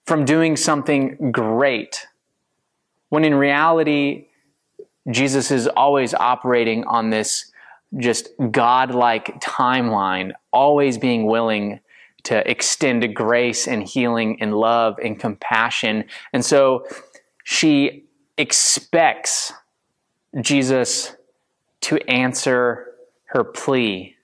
from 0.06 0.24
doing 0.24 0.56
something 0.56 1.30
great. 1.30 2.06
When 3.08 3.24
in 3.24 3.34
reality, 3.34 4.26
Jesus 5.10 5.50
is 5.50 5.66
always 5.66 6.12
operating 6.12 6.84
on 6.84 7.10
this 7.10 7.50
just 7.96 8.28
godlike 8.50 9.40
timeline, 9.40 10.32
always 10.52 10.98
being 10.98 11.26
willing 11.26 11.80
to 12.24 12.48
extend 12.48 13.14
grace 13.14 13.66
and 13.66 13.82
healing 13.82 14.40
and 14.42 14.54
love 14.54 14.98
and 15.02 15.18
compassion. 15.18 16.04
And 16.32 16.44
so 16.44 16.86
she 17.44 18.04
expects 18.40 19.52
Jesus 20.40 21.16
to 21.82 21.98
answer 22.10 22.86
her 23.26 23.44
plea. 23.44 24.16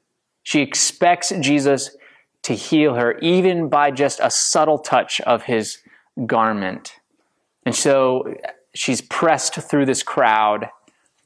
She 0.42 0.60
expects 0.60 1.32
Jesus 1.40 1.96
to 2.42 2.54
heal 2.54 2.94
her, 2.94 3.18
even 3.18 3.68
by 3.68 3.90
just 3.90 4.20
a 4.22 4.30
subtle 4.30 4.78
touch 4.78 5.20
of 5.22 5.44
his 5.44 5.78
garment. 6.26 6.94
And 7.64 7.74
so 7.74 8.34
she's 8.74 9.00
pressed 9.00 9.54
through 9.54 9.86
this 9.86 10.02
crowd. 10.02 10.70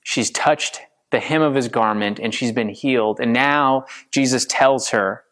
She's 0.03 0.31
touched 0.31 0.81
the 1.11 1.21
hem 1.21 1.43
of 1.43 1.55
his 1.55 1.69
garment 1.69 2.19
and 2.19 2.35
she's 2.35 2.53
been 2.53 2.71
healed. 2.71 3.21
And 3.21 3.33
now 3.33 3.85
Jesus 4.11 4.47
tells 4.47 4.91
her, 4.91 5.25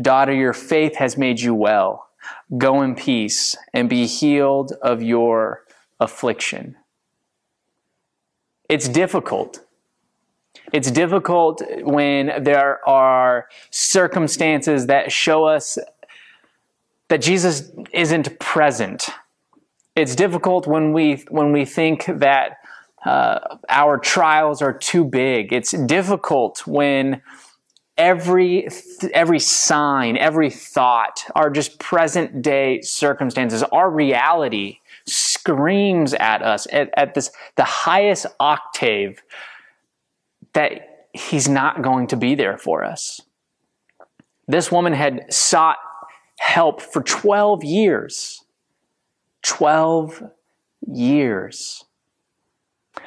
Daughter, 0.00 0.32
your 0.32 0.54
faith 0.54 0.96
has 0.96 1.18
made 1.18 1.40
you 1.40 1.54
well. 1.54 2.08
Go 2.56 2.80
in 2.82 2.94
peace 2.94 3.56
and 3.74 3.90
be 3.90 4.06
healed 4.06 4.72
of 4.80 5.02
your 5.02 5.61
affliction. 6.02 6.76
It's 8.68 8.88
difficult. 8.88 9.60
It's 10.72 10.90
difficult 10.90 11.62
when 11.82 12.42
there 12.42 12.86
are 12.88 13.48
circumstances 13.70 14.86
that 14.86 15.12
show 15.12 15.44
us 15.44 15.78
that 17.08 17.20
Jesus 17.20 17.70
isn't 17.92 18.38
present. 18.38 19.10
It's 19.94 20.14
difficult 20.14 20.66
when 20.66 20.92
we 20.92 21.24
when 21.28 21.52
we 21.52 21.64
think 21.64 22.06
that 22.06 22.58
uh, 23.04 23.38
our 23.68 23.98
trials 23.98 24.62
are 24.62 24.72
too 24.72 25.04
big. 25.04 25.52
It's 25.52 25.72
difficult 25.72 26.66
when 26.66 27.20
every 27.98 28.68
every 29.12 29.38
sign, 29.38 30.16
every 30.16 30.48
thought 30.48 31.24
are 31.34 31.50
just 31.50 31.78
present 31.78 32.42
day 32.42 32.80
circumstances. 32.80 33.62
Our 33.62 33.90
reality 33.90 34.78
screams 35.06 36.14
at 36.14 36.42
us 36.42 36.66
at, 36.72 36.90
at 36.96 37.14
this 37.14 37.30
the 37.56 37.64
highest 37.64 38.26
octave 38.38 39.22
that 40.54 41.06
he's 41.12 41.48
not 41.48 41.82
going 41.82 42.06
to 42.08 42.16
be 42.16 42.34
there 42.34 42.58
for 42.58 42.84
us. 42.84 43.20
This 44.48 44.72
woman 44.72 44.92
had 44.92 45.32
sought 45.32 45.78
help 46.38 46.80
for 46.80 47.02
12 47.02 47.64
years. 47.64 48.44
12 49.42 50.22
years. 50.86 51.84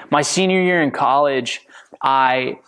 My 0.09 0.21
senior 0.21 0.61
year 0.61 0.81
in 0.81 0.91
college, 0.91 1.61
I 2.01 2.59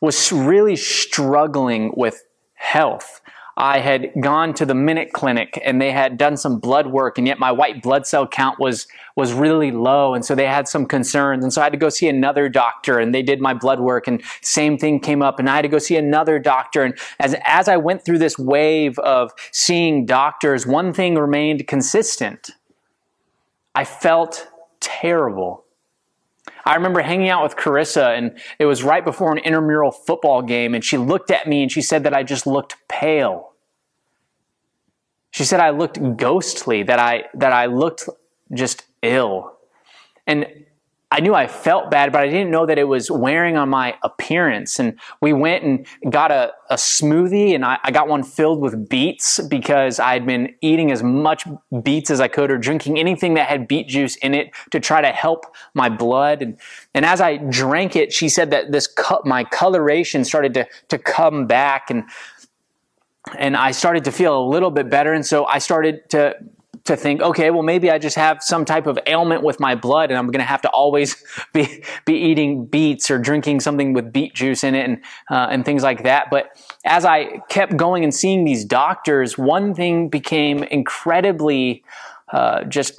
was 0.00 0.32
really 0.32 0.76
struggling 0.76 1.92
with 1.96 2.24
health. 2.54 3.20
I 3.60 3.80
had 3.80 4.12
gone 4.20 4.54
to 4.54 4.64
the 4.64 4.74
Minute 4.74 5.12
Clinic 5.12 5.60
and 5.64 5.82
they 5.82 5.90
had 5.90 6.16
done 6.16 6.36
some 6.36 6.60
blood 6.60 6.86
work, 6.86 7.18
and 7.18 7.26
yet 7.26 7.40
my 7.40 7.50
white 7.50 7.82
blood 7.82 8.06
cell 8.06 8.24
count 8.26 8.60
was 8.60 8.86
was 9.16 9.32
really 9.32 9.72
low, 9.72 10.14
and 10.14 10.24
so 10.24 10.36
they 10.36 10.46
had 10.46 10.68
some 10.68 10.86
concerns, 10.86 11.42
and 11.42 11.52
so 11.52 11.60
I 11.60 11.64
had 11.64 11.72
to 11.72 11.78
go 11.78 11.88
see 11.88 12.08
another 12.08 12.48
doctor, 12.48 13.00
and 13.00 13.12
they 13.12 13.20
did 13.20 13.40
my 13.40 13.52
blood 13.52 13.80
work, 13.80 14.06
and 14.06 14.22
same 14.42 14.78
thing 14.78 15.00
came 15.00 15.22
up, 15.22 15.40
and 15.40 15.50
I 15.50 15.56
had 15.56 15.62
to 15.62 15.68
go 15.68 15.80
see 15.80 15.96
another 15.96 16.38
doctor, 16.38 16.84
and 16.84 16.96
as 17.18 17.34
as 17.44 17.66
I 17.66 17.76
went 17.76 18.04
through 18.04 18.18
this 18.18 18.38
wave 18.38 18.96
of 19.00 19.32
seeing 19.50 20.06
doctors, 20.06 20.64
one 20.64 20.92
thing 20.92 21.16
remained 21.16 21.66
consistent. 21.66 22.52
I 23.74 23.84
felt 23.84 24.48
terrible. 24.78 25.64
I 26.68 26.74
remember 26.74 27.00
hanging 27.00 27.30
out 27.30 27.42
with 27.42 27.56
Carissa, 27.56 28.16
and 28.16 28.38
it 28.58 28.66
was 28.66 28.82
right 28.82 29.02
before 29.02 29.32
an 29.32 29.38
intramural 29.38 29.90
football 29.90 30.42
game, 30.42 30.74
and 30.74 30.84
she 30.84 30.98
looked 30.98 31.30
at 31.30 31.46
me 31.46 31.62
and 31.62 31.72
she 31.72 31.80
said 31.80 32.04
that 32.04 32.12
I 32.12 32.22
just 32.22 32.46
looked 32.46 32.76
pale. 32.88 33.54
She 35.30 35.44
said 35.44 35.60
I 35.60 35.70
looked 35.70 35.98
ghostly, 36.18 36.82
that 36.82 36.98
I 36.98 37.24
that 37.32 37.54
I 37.54 37.66
looked 37.66 38.10
just 38.52 38.84
ill. 39.00 39.56
And 40.26 40.46
I 41.10 41.20
knew 41.20 41.34
I 41.34 41.46
felt 41.46 41.90
bad, 41.90 42.12
but 42.12 42.20
I 42.20 42.26
didn't 42.28 42.50
know 42.50 42.66
that 42.66 42.78
it 42.78 42.84
was 42.84 43.10
wearing 43.10 43.56
on 43.56 43.70
my 43.70 43.96
appearance. 44.02 44.78
And 44.78 44.98
we 45.22 45.32
went 45.32 45.64
and 45.64 45.86
got 46.12 46.30
a, 46.30 46.52
a 46.68 46.74
smoothie, 46.74 47.54
and 47.54 47.64
I, 47.64 47.78
I, 47.82 47.90
got 47.90 48.08
one 48.08 48.22
filled 48.22 48.60
with 48.60 48.90
beets 48.90 49.40
because 49.40 49.98
I 49.98 50.12
had 50.12 50.26
been 50.26 50.54
eating 50.60 50.92
as 50.92 51.02
much 51.02 51.46
beets 51.82 52.10
as 52.10 52.20
I 52.20 52.28
could 52.28 52.50
or 52.50 52.58
drinking 52.58 52.98
anything 52.98 53.34
that 53.34 53.48
had 53.48 53.66
beet 53.66 53.88
juice 53.88 54.16
in 54.16 54.34
it 54.34 54.50
to 54.70 54.80
try 54.80 55.00
to 55.00 55.08
help 55.08 55.46
my 55.72 55.88
blood. 55.88 56.42
And, 56.42 56.58
and 56.92 57.06
as 57.06 57.22
I 57.22 57.38
drank 57.38 57.96
it, 57.96 58.12
she 58.12 58.28
said 58.28 58.50
that 58.50 58.70
this 58.70 58.86
cu- 58.86 59.22
my 59.24 59.44
coloration 59.44 60.26
started 60.26 60.52
to, 60.54 60.66
to 60.88 60.98
come 60.98 61.46
back 61.46 61.90
and 61.90 62.04
and 63.38 63.56
I 63.56 63.72
started 63.72 64.04
to 64.04 64.12
feel 64.12 64.40
a 64.40 64.46
little 64.46 64.70
bit 64.70 64.88
better. 64.88 65.12
And 65.12 65.26
so 65.26 65.44
I 65.44 65.58
started 65.58 66.08
to 66.10 66.34
to 66.88 66.96
think, 66.96 67.22
okay, 67.22 67.50
well, 67.50 67.62
maybe 67.62 67.90
I 67.90 67.98
just 67.98 68.16
have 68.16 68.42
some 68.42 68.64
type 68.64 68.86
of 68.86 68.98
ailment 69.06 69.42
with 69.42 69.60
my 69.60 69.74
blood 69.74 70.10
and 70.10 70.18
I'm 70.18 70.26
going 70.26 70.40
to 70.40 70.44
have 70.44 70.62
to 70.62 70.70
always 70.70 71.22
be, 71.52 71.84
be 72.04 72.14
eating 72.14 72.66
beets 72.66 73.10
or 73.10 73.18
drinking 73.18 73.60
something 73.60 73.92
with 73.92 74.12
beet 74.12 74.34
juice 74.34 74.64
in 74.64 74.74
it 74.74 74.84
and, 74.84 75.04
uh, 75.30 75.46
and 75.50 75.64
things 75.64 75.82
like 75.82 76.02
that. 76.02 76.28
But 76.30 76.50
as 76.84 77.04
I 77.04 77.38
kept 77.48 77.76
going 77.76 78.04
and 78.04 78.14
seeing 78.14 78.44
these 78.44 78.64
doctors, 78.64 79.38
one 79.38 79.74
thing 79.74 80.08
became 80.08 80.64
incredibly 80.64 81.84
uh, 82.32 82.64
just 82.64 82.98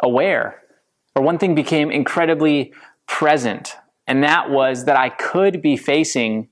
aware, 0.00 0.62
or 1.14 1.22
one 1.22 1.38
thing 1.38 1.54
became 1.54 1.90
incredibly 1.90 2.72
present. 3.06 3.76
And 4.06 4.22
that 4.22 4.50
was 4.50 4.84
that 4.84 4.96
I 4.96 5.08
could 5.08 5.60
be 5.60 5.76
facing 5.76 6.48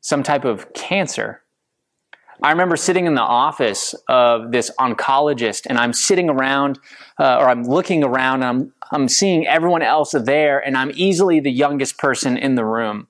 some 0.00 0.22
type 0.22 0.44
of 0.44 0.72
cancer 0.72 1.43
I 2.42 2.50
remember 2.50 2.76
sitting 2.76 3.06
in 3.06 3.14
the 3.14 3.22
office 3.22 3.94
of 4.08 4.50
this 4.52 4.70
oncologist, 4.78 5.66
and 5.66 5.78
I'm 5.78 5.92
sitting 5.92 6.28
around, 6.28 6.78
uh, 7.18 7.38
or 7.38 7.48
I'm 7.48 7.64
looking 7.64 8.02
around, 8.02 8.42
and 8.42 8.44
I'm, 8.44 8.72
I'm 8.90 9.08
seeing 9.08 9.46
everyone 9.46 9.82
else 9.82 10.12
there, 10.12 10.58
and 10.58 10.76
I'm 10.76 10.90
easily 10.94 11.40
the 11.40 11.52
youngest 11.52 11.98
person 11.98 12.36
in 12.36 12.54
the 12.54 12.64
room. 12.64 13.06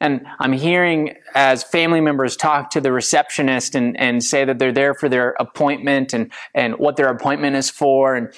And 0.00 0.26
I'm 0.40 0.52
hearing 0.52 1.14
as 1.32 1.62
family 1.62 2.00
members 2.00 2.36
talk 2.36 2.70
to 2.70 2.80
the 2.80 2.90
receptionist 2.90 3.76
and, 3.76 3.96
and 3.96 4.22
say 4.22 4.44
that 4.44 4.58
they're 4.58 4.72
there 4.72 4.94
for 4.94 5.08
their 5.08 5.36
appointment 5.38 6.12
and, 6.12 6.32
and 6.54 6.76
what 6.78 6.96
their 6.96 7.08
appointment 7.08 7.54
is 7.54 7.70
for. 7.70 8.16
And, 8.16 8.34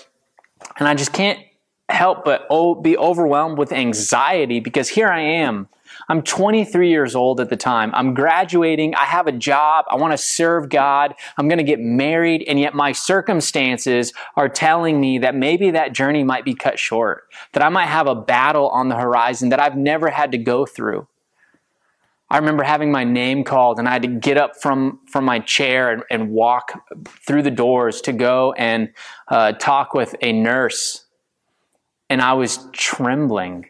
and 0.78 0.86
I 0.86 0.94
just 0.94 1.14
can't 1.14 1.38
help 1.88 2.24
but 2.24 2.46
be 2.82 2.98
overwhelmed 2.98 3.56
with 3.56 3.72
anxiety 3.72 4.60
because 4.60 4.90
here 4.90 5.08
I 5.08 5.20
am 5.20 5.68
I'm 6.08 6.22
23 6.22 6.90
years 6.90 7.14
old 7.14 7.40
at 7.40 7.50
the 7.50 7.56
time. 7.56 7.94
I'm 7.94 8.14
graduating. 8.14 8.94
I 8.94 9.04
have 9.04 9.26
a 9.26 9.32
job. 9.32 9.84
I 9.90 9.96
want 9.96 10.12
to 10.12 10.18
serve 10.18 10.68
God. 10.68 11.14
I'm 11.36 11.48
going 11.48 11.58
to 11.58 11.64
get 11.64 11.80
married. 11.80 12.44
And 12.46 12.58
yet 12.60 12.74
my 12.74 12.92
circumstances 12.92 14.12
are 14.36 14.48
telling 14.48 15.00
me 15.00 15.18
that 15.18 15.34
maybe 15.34 15.70
that 15.72 15.92
journey 15.92 16.24
might 16.24 16.44
be 16.44 16.54
cut 16.54 16.78
short, 16.78 17.24
that 17.52 17.62
I 17.62 17.68
might 17.68 17.86
have 17.86 18.06
a 18.06 18.14
battle 18.14 18.68
on 18.68 18.88
the 18.88 18.96
horizon 18.96 19.50
that 19.50 19.60
I've 19.60 19.76
never 19.76 20.10
had 20.10 20.32
to 20.32 20.38
go 20.38 20.66
through. 20.66 21.06
I 22.30 22.38
remember 22.38 22.64
having 22.64 22.90
my 22.90 23.04
name 23.04 23.44
called 23.44 23.78
and 23.78 23.86
I 23.86 23.92
had 23.92 24.02
to 24.02 24.08
get 24.08 24.36
up 24.36 24.60
from, 24.60 25.00
from 25.06 25.24
my 25.24 25.38
chair 25.38 25.92
and, 25.92 26.02
and 26.10 26.30
walk 26.30 26.72
through 27.26 27.42
the 27.42 27.50
doors 27.50 28.00
to 28.02 28.12
go 28.12 28.52
and 28.54 28.92
uh, 29.28 29.52
talk 29.52 29.94
with 29.94 30.16
a 30.20 30.32
nurse. 30.32 31.04
And 32.10 32.20
I 32.20 32.32
was 32.32 32.58
trembling. 32.72 33.66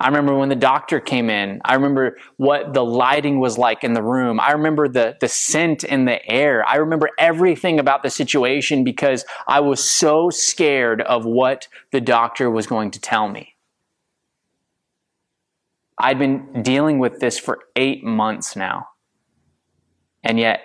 I 0.00 0.06
remember 0.06 0.34
when 0.34 0.48
the 0.48 0.56
doctor 0.56 0.98
came 0.98 1.28
in. 1.28 1.60
I 1.62 1.74
remember 1.74 2.16
what 2.38 2.72
the 2.72 2.82
lighting 2.82 3.38
was 3.38 3.58
like 3.58 3.84
in 3.84 3.92
the 3.92 4.02
room. 4.02 4.40
I 4.40 4.52
remember 4.52 4.88
the, 4.88 5.18
the 5.20 5.28
scent 5.28 5.84
in 5.84 6.06
the 6.06 6.26
air. 6.26 6.66
I 6.66 6.76
remember 6.76 7.10
everything 7.18 7.78
about 7.78 8.02
the 8.02 8.08
situation 8.08 8.82
because 8.82 9.26
I 9.46 9.60
was 9.60 9.84
so 9.84 10.30
scared 10.30 11.02
of 11.02 11.26
what 11.26 11.68
the 11.92 12.00
doctor 12.00 12.50
was 12.50 12.66
going 12.66 12.92
to 12.92 13.00
tell 13.00 13.28
me. 13.28 13.56
I'd 15.98 16.18
been 16.18 16.62
dealing 16.62 16.98
with 16.98 17.20
this 17.20 17.38
for 17.38 17.58
eight 17.76 18.02
months 18.02 18.56
now. 18.56 18.88
And 20.24 20.40
yet 20.40 20.62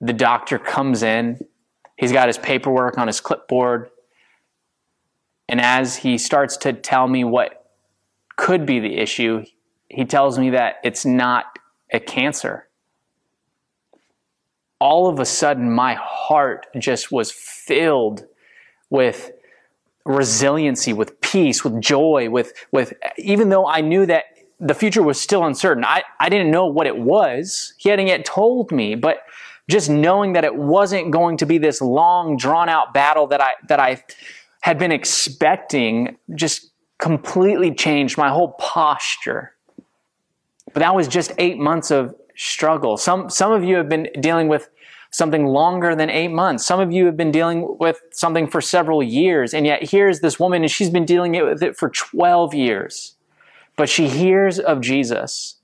the 0.00 0.12
doctor 0.12 0.60
comes 0.60 1.02
in, 1.02 1.40
he's 1.96 2.12
got 2.12 2.28
his 2.28 2.38
paperwork 2.38 2.96
on 2.96 3.08
his 3.08 3.20
clipboard. 3.20 3.88
And 5.48 5.60
as 5.60 5.96
he 5.96 6.16
starts 6.16 6.56
to 6.58 6.72
tell 6.72 7.08
me 7.08 7.24
what 7.24 7.61
could 8.42 8.66
be 8.66 8.80
the 8.80 8.98
issue, 8.98 9.44
he 9.88 10.04
tells 10.04 10.36
me 10.36 10.50
that 10.50 10.74
it's 10.82 11.06
not 11.06 11.44
a 11.92 12.00
cancer. 12.00 12.68
All 14.80 15.06
of 15.08 15.20
a 15.20 15.24
sudden, 15.24 15.70
my 15.70 15.94
heart 15.94 16.66
just 16.76 17.12
was 17.12 17.30
filled 17.30 18.26
with 18.90 19.30
resiliency, 20.04 20.92
with 20.92 21.20
peace, 21.20 21.62
with 21.62 21.80
joy, 21.80 22.30
with, 22.30 22.52
with, 22.72 22.94
even 23.16 23.48
though 23.48 23.64
I 23.64 23.80
knew 23.80 24.06
that 24.06 24.24
the 24.58 24.74
future 24.74 25.04
was 25.04 25.20
still 25.20 25.44
uncertain. 25.44 25.84
I, 25.84 26.02
I 26.18 26.28
didn't 26.28 26.50
know 26.50 26.66
what 26.66 26.88
it 26.88 26.98
was. 26.98 27.74
He 27.78 27.90
hadn't 27.90 28.08
yet 28.08 28.24
told 28.24 28.72
me, 28.72 28.96
but 28.96 29.18
just 29.70 29.88
knowing 29.88 30.32
that 30.32 30.42
it 30.42 30.56
wasn't 30.56 31.12
going 31.12 31.36
to 31.36 31.46
be 31.46 31.58
this 31.58 31.80
long, 31.80 32.36
drawn 32.36 32.68
out 32.68 32.92
battle 32.92 33.28
that 33.28 33.40
I, 33.40 33.52
that 33.68 33.78
I 33.78 34.02
had 34.62 34.80
been 34.80 34.90
expecting 34.90 36.16
just 36.34 36.71
completely 37.02 37.74
changed 37.74 38.16
my 38.16 38.28
whole 38.28 38.52
posture. 38.60 39.54
But 40.72 40.80
that 40.80 40.94
was 40.94 41.08
just 41.08 41.32
eight 41.36 41.58
months 41.58 41.90
of 41.90 42.14
struggle. 42.36 42.96
Some, 42.96 43.28
some 43.28 43.50
of 43.50 43.64
you 43.64 43.74
have 43.74 43.88
been 43.88 44.08
dealing 44.20 44.46
with 44.46 44.70
something 45.10 45.44
longer 45.44 45.96
than 45.96 46.08
eight 46.08 46.28
months. 46.28 46.64
Some 46.64 46.78
of 46.78 46.92
you 46.92 47.06
have 47.06 47.16
been 47.16 47.32
dealing 47.32 47.76
with 47.80 48.00
something 48.12 48.46
for 48.46 48.60
several 48.60 49.02
years. 49.02 49.52
And 49.52 49.66
yet 49.66 49.90
here's 49.90 50.20
this 50.20 50.38
woman 50.38 50.62
and 50.62 50.70
she's 50.70 50.90
been 50.90 51.04
dealing 51.04 51.32
with 51.32 51.60
it 51.60 51.76
for 51.76 51.90
12 51.90 52.54
years. 52.54 53.16
But 53.76 53.88
she 53.88 54.08
hears 54.08 54.60
of 54.60 54.80
Jesus. 54.80 55.56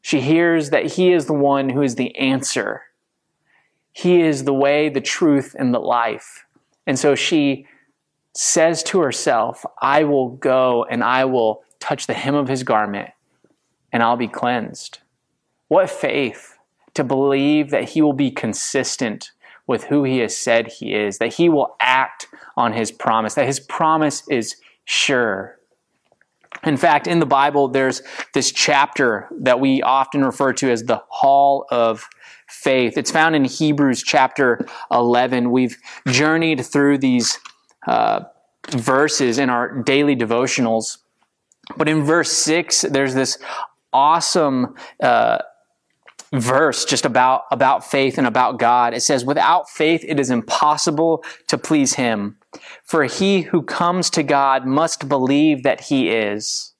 She 0.00 0.20
hears 0.20 0.70
that 0.70 0.92
he 0.92 1.12
is 1.12 1.26
the 1.26 1.32
one 1.32 1.70
who 1.70 1.82
is 1.82 1.96
the 1.96 2.16
answer. 2.16 2.82
He 3.90 4.20
is 4.22 4.44
the 4.44 4.54
way, 4.54 4.88
the 4.88 5.00
truth, 5.00 5.56
and 5.58 5.74
the 5.74 5.80
life. 5.80 6.44
And 6.86 6.96
so 6.96 7.16
she 7.16 7.66
says 8.34 8.82
to 8.84 9.00
herself, 9.00 9.64
I 9.80 10.04
will 10.04 10.30
go 10.30 10.84
and 10.84 11.04
I 11.04 11.24
will 11.24 11.62
touch 11.80 12.06
the 12.06 12.14
hem 12.14 12.34
of 12.34 12.48
his 12.48 12.62
garment 12.62 13.10
and 13.92 14.02
I'll 14.02 14.16
be 14.16 14.28
cleansed. 14.28 14.98
What 15.68 15.90
faith 15.90 16.58
to 16.94 17.04
believe 17.04 17.70
that 17.70 17.90
he 17.90 18.02
will 18.02 18.12
be 18.12 18.30
consistent 18.30 19.32
with 19.66 19.84
who 19.84 20.04
he 20.04 20.18
has 20.18 20.36
said 20.36 20.68
he 20.68 20.94
is, 20.94 21.18
that 21.18 21.34
he 21.34 21.48
will 21.48 21.76
act 21.80 22.26
on 22.56 22.72
his 22.72 22.90
promise, 22.90 23.34
that 23.34 23.46
his 23.46 23.60
promise 23.60 24.26
is 24.28 24.56
sure. 24.84 25.58
In 26.64 26.76
fact, 26.76 27.06
in 27.06 27.18
the 27.18 27.26
Bible, 27.26 27.68
there's 27.68 28.02
this 28.34 28.52
chapter 28.52 29.28
that 29.40 29.60
we 29.60 29.82
often 29.82 30.24
refer 30.24 30.52
to 30.54 30.70
as 30.70 30.84
the 30.84 31.02
Hall 31.08 31.64
of 31.70 32.08
Faith. 32.46 32.98
It's 32.98 33.10
found 33.10 33.34
in 33.34 33.44
Hebrews 33.44 34.02
chapter 34.02 34.66
11. 34.90 35.50
We've 35.50 35.76
journeyed 36.06 36.64
through 36.64 36.98
these 36.98 37.38
uh, 37.86 38.20
verses 38.70 39.38
in 39.38 39.50
our 39.50 39.82
daily 39.82 40.16
devotionals. 40.16 40.98
But 41.76 41.88
in 41.88 42.02
verse 42.02 42.32
6, 42.32 42.82
there's 42.82 43.14
this 43.14 43.38
awesome 43.92 44.74
uh, 45.02 45.38
verse 46.32 46.84
just 46.84 47.04
about, 47.04 47.42
about 47.50 47.84
faith 47.84 48.18
and 48.18 48.26
about 48.26 48.58
God. 48.58 48.94
It 48.94 49.00
says, 49.00 49.24
Without 49.24 49.68
faith, 49.68 50.04
it 50.06 50.18
is 50.18 50.30
impossible 50.30 51.24
to 51.48 51.58
please 51.58 51.94
Him. 51.94 52.36
For 52.84 53.04
he 53.04 53.42
who 53.42 53.62
comes 53.62 54.10
to 54.10 54.22
God 54.22 54.66
must 54.66 55.08
believe 55.08 55.62
that 55.62 55.82
he 55.82 56.10
is, 56.10 56.74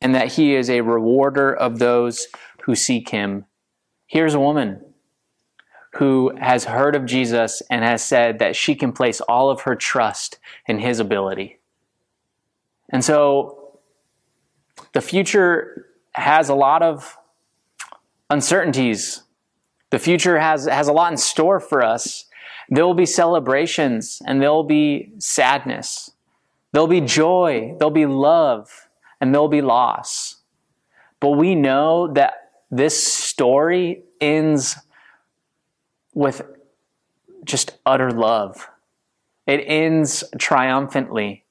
and 0.00 0.14
that 0.14 0.32
he 0.32 0.54
is 0.54 0.70
a 0.70 0.80
rewarder 0.80 1.54
of 1.54 1.78
those 1.78 2.26
who 2.62 2.74
seek 2.74 3.10
him. 3.10 3.44
Here's 4.06 4.34
a 4.34 4.40
woman 4.40 4.80
who 5.94 6.34
has 6.40 6.64
heard 6.64 6.96
of 6.96 7.04
Jesus 7.04 7.62
and 7.70 7.84
has 7.84 8.02
said 8.02 8.38
that 8.38 8.56
she 8.56 8.74
can 8.74 8.92
place 8.92 9.20
all 9.22 9.50
of 9.50 9.62
her 9.62 9.74
trust 9.74 10.38
in 10.66 10.78
his 10.78 10.98
ability. 10.98 11.58
And 12.88 13.04
so 13.04 13.78
the 14.92 15.00
future 15.00 15.86
has 16.12 16.48
a 16.48 16.54
lot 16.54 16.82
of 16.82 17.16
uncertainties. 18.30 19.22
The 19.90 19.98
future 19.98 20.38
has, 20.38 20.66
has 20.66 20.88
a 20.88 20.92
lot 20.92 21.12
in 21.12 21.18
store 21.18 21.60
for 21.60 21.82
us. 21.82 22.24
There 22.70 22.86
will 22.86 22.94
be 22.94 23.06
celebrations 23.06 24.22
and 24.26 24.40
there'll 24.40 24.64
be 24.64 25.12
sadness. 25.18 26.10
There'll 26.72 26.88
be 26.88 27.02
joy, 27.02 27.74
there'll 27.78 27.90
be 27.90 28.06
love, 28.06 28.88
and 29.20 29.34
there'll 29.34 29.48
be 29.48 29.60
loss. 29.60 30.36
But 31.20 31.32
we 31.32 31.54
know 31.54 32.08
that 32.14 32.34
this 32.70 33.00
story 33.00 34.04
ends 34.22 34.76
with 36.14 36.42
just 37.44 37.78
utter 37.84 38.10
love. 38.10 38.68
It 39.46 39.64
ends 39.66 40.24
triumphantly 40.38 41.44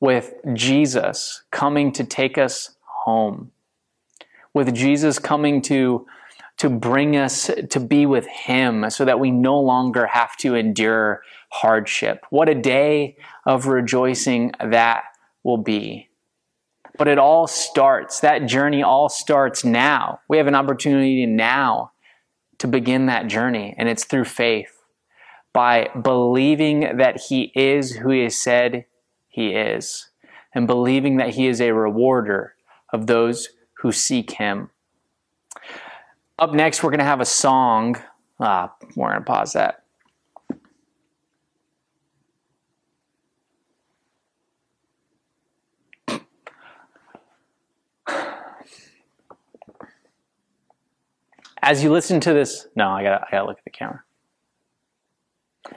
with 0.00 0.34
Jesus 0.52 1.42
coming 1.50 1.92
to 1.92 2.04
take 2.04 2.38
us 2.38 2.76
home, 2.82 3.50
with 4.52 4.74
Jesus 4.74 5.18
coming 5.18 5.62
to 5.62 6.06
to 6.56 6.70
bring 6.70 7.16
us 7.16 7.50
to 7.70 7.80
be 7.80 8.06
with 8.06 8.26
Him 8.26 8.88
so 8.88 9.04
that 9.04 9.18
we 9.18 9.32
no 9.32 9.60
longer 9.60 10.06
have 10.06 10.36
to 10.36 10.54
endure 10.54 11.22
hardship. 11.50 12.24
What 12.30 12.48
a 12.48 12.54
day 12.54 13.16
of 13.44 13.66
rejoicing 13.66 14.52
that 14.60 15.02
will 15.42 15.58
be. 15.58 16.10
But 16.96 17.08
it 17.08 17.18
all 17.18 17.48
starts, 17.48 18.20
that 18.20 18.46
journey 18.46 18.84
all 18.84 19.08
starts 19.08 19.64
now. 19.64 20.20
We 20.28 20.36
have 20.36 20.46
an 20.46 20.54
opportunity 20.54 21.26
now 21.26 21.90
to 22.64 22.68
begin 22.68 23.04
that 23.04 23.26
journey, 23.26 23.74
and 23.76 23.90
it's 23.90 24.06
through 24.06 24.24
faith 24.24 24.80
by 25.52 25.90
believing 26.02 26.96
that 26.96 27.20
He 27.28 27.52
is 27.54 27.96
who 27.96 28.08
He 28.08 28.22
has 28.22 28.36
said 28.36 28.86
He 29.28 29.48
is, 29.48 30.08
and 30.54 30.66
believing 30.66 31.18
that 31.18 31.34
He 31.34 31.46
is 31.46 31.60
a 31.60 31.74
rewarder 31.74 32.54
of 32.90 33.06
those 33.06 33.50
who 33.82 33.92
seek 33.92 34.30
Him. 34.30 34.70
Up 36.38 36.54
next, 36.54 36.82
we're 36.82 36.88
going 36.88 37.00
to 37.00 37.04
have 37.04 37.20
a 37.20 37.26
song. 37.26 38.00
Ah, 38.40 38.74
we're 38.96 39.10
going 39.10 39.20
to 39.20 39.26
pause 39.26 39.52
that. 39.52 39.83
As 51.66 51.82
you 51.82 51.90
listen 51.90 52.20
to 52.20 52.34
this, 52.34 52.66
no, 52.76 52.90
I 52.90 53.02
gotta, 53.02 53.24
I 53.26 53.30
gotta 53.30 53.46
look 53.46 53.56
at 53.56 53.64
the 53.64 53.70
camera. 53.70 54.02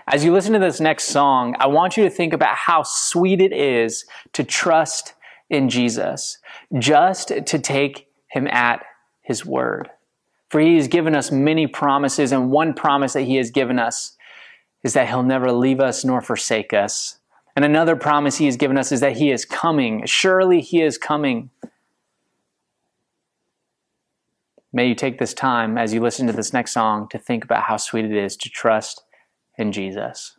As 0.06 0.26
you 0.26 0.34
listen 0.34 0.52
to 0.52 0.60
this 0.60 0.82
next 0.82 1.06
song, 1.06 1.56
I 1.62 1.68
want 1.68 1.96
you 1.96 2.04
to 2.04 2.10
think 2.10 2.34
about 2.34 2.58
how 2.58 2.84
sweet 2.84 3.40
it 3.40 3.54
is 3.54 4.06
to 4.34 4.44
trust 4.44 5.14
in 5.50 5.70
Jesus, 5.70 6.40
just 6.78 7.30
to 7.30 7.60
take 7.60 8.10
him 8.30 8.48
at 8.48 8.84
his 9.22 9.46
word. 9.46 9.90
For 10.50 10.60
he 10.60 10.76
has 10.76 10.90
given 10.90 11.16
us 11.16 11.32
many 11.32 11.68
promises, 11.68 12.34
and 12.34 12.52
one 12.52 12.74
promise 12.74 13.14
that 13.14 13.22
he 13.22 13.38
has 13.38 13.50
given 13.50 13.80
us 13.80 14.18
is 14.84 14.92
that 14.92 15.08
he'll 15.08 15.24
never 15.24 15.54
leave 15.54 15.80
us 15.80 16.04
nor 16.04 16.20
forsake 16.20 16.74
us. 16.74 17.20
And 17.56 17.64
another 17.64 17.96
promise 17.96 18.36
he 18.36 18.46
has 18.46 18.58
given 18.58 18.78
us 18.78 18.92
is 18.92 19.00
that 19.00 19.16
he 19.16 19.32
is 19.32 19.46
coming. 19.46 20.06
Surely 20.06 20.60
he 20.60 20.82
is 20.82 20.98
coming. 20.98 21.50
May 24.74 24.88
you 24.88 24.96
take 24.96 25.18
this 25.18 25.34
time 25.34 25.78
as 25.78 25.94
you 25.94 26.02
listen 26.02 26.28
to 26.28 26.34
this 26.34 26.54
next 26.54 26.74
song 26.74 27.08
to 27.10 27.18
think 27.18 27.44
about 27.44 27.64
how 27.64 27.78
sweet 27.78 28.06
it 28.06 28.12
is 28.12 28.36
to 28.38 28.50
trust 28.50 29.02
in 29.58 29.72
Jesus. 29.72 30.37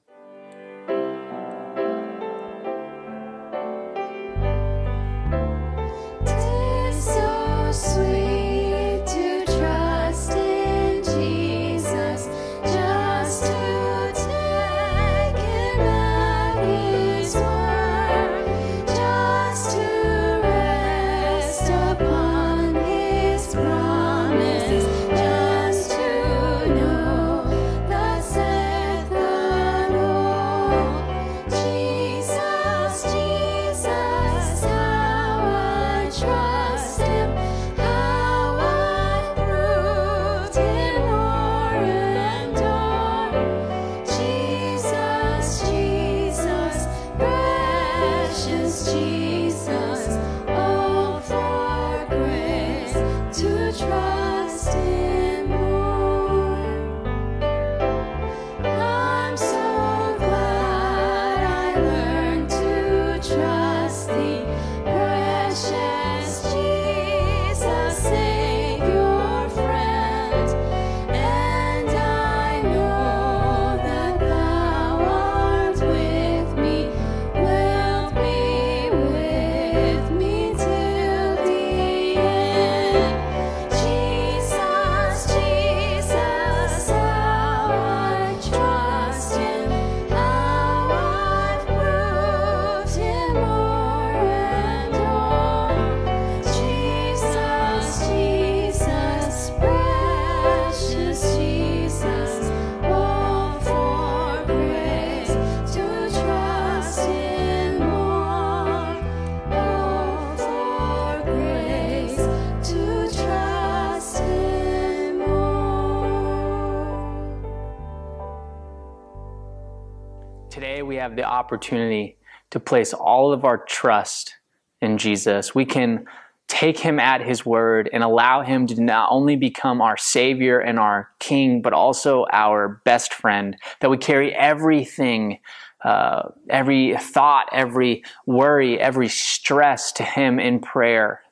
Have 121.08 121.16
the 121.16 121.24
opportunity 121.24 122.18
to 122.50 122.60
place 122.60 122.92
all 122.92 123.32
of 123.32 123.44
our 123.44 123.58
trust 123.58 124.36
in 124.80 124.98
Jesus. 124.98 125.54
We 125.54 125.64
can 125.64 126.04
take 126.48 126.78
him 126.78 127.00
at 127.00 127.20
his 127.20 127.44
word 127.44 127.88
and 127.92 128.02
allow 128.02 128.42
him 128.42 128.66
to 128.66 128.82
not 128.82 129.08
only 129.10 129.36
become 129.36 129.80
our 129.80 129.96
savior 129.96 130.60
and 130.60 130.78
our 130.78 131.08
king, 131.18 131.62
but 131.62 131.72
also 131.72 132.26
our 132.30 132.80
best 132.84 133.12
friend, 133.14 133.56
that 133.80 133.90
we 133.90 133.96
carry 133.96 134.34
everything, 134.34 135.38
uh, 135.82 136.28
every 136.48 136.96
thought, 136.96 137.48
every 137.52 138.02
worry, 138.26 138.78
every 138.78 139.08
stress 139.08 139.92
to 139.92 140.02
him 140.02 140.38
in 140.38 140.60
prayer. 140.60 141.22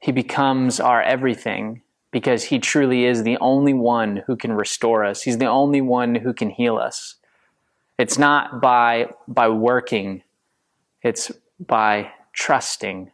He 0.00 0.12
becomes 0.12 0.80
our 0.80 1.02
everything 1.02 1.82
because 2.10 2.44
he 2.44 2.58
truly 2.58 3.04
is 3.04 3.22
the 3.22 3.38
only 3.40 3.74
one 3.74 4.22
who 4.26 4.36
can 4.36 4.52
restore 4.52 5.04
us. 5.04 5.22
He's 5.22 5.38
the 5.38 5.46
only 5.46 5.80
one 5.80 6.14
who 6.14 6.32
can 6.32 6.50
heal 6.50 6.76
us. 6.76 7.16
It's 7.98 8.16
not 8.16 8.60
by, 8.60 9.08
by 9.26 9.48
working, 9.48 10.22
it's 11.02 11.32
by 11.58 12.12
trusting, 12.32 13.10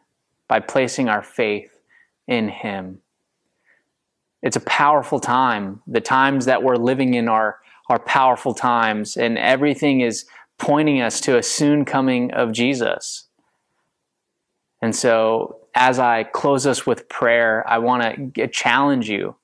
by 0.47 0.59
placing 0.59 1.09
our 1.09 1.23
faith 1.23 1.79
in 2.27 2.49
Him. 2.49 3.01
It's 4.43 4.55
a 4.55 4.61
powerful 4.61 5.19
time. 5.19 5.81
The 5.87 6.01
times 6.01 6.45
that 6.45 6.61
we're 6.61 6.75
living 6.75 7.15
in 7.15 7.27
are, 7.27 7.57
are 7.89 7.97
powerful 7.97 8.53
times, 8.53 9.17
and 9.17 9.39
everything 9.39 10.01
is 10.01 10.25
pointing 10.59 11.01
us 11.01 11.19
to 11.21 11.37
a 11.37 11.43
soon 11.43 11.83
coming 11.83 12.31
of 12.31 12.51
Jesus. 12.51 13.25
And 14.83 14.95
so, 14.95 15.61
as 15.73 15.97
I 15.97 16.23
close 16.23 16.67
us 16.67 16.85
with 16.85 17.09
prayer, 17.09 17.67
I 17.67 17.79
want 17.79 18.35
to 18.35 18.47
challenge 18.47 19.09
you. 19.09 19.35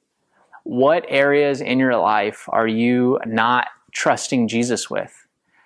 What 0.63 1.03
areas 1.09 1.61
in 1.61 1.79
your 1.79 1.97
life 1.97 2.45
are 2.49 2.67
you 2.67 3.19
not 3.25 3.67
trusting 3.91 4.47
Jesus 4.47 4.87
with? 4.87 5.20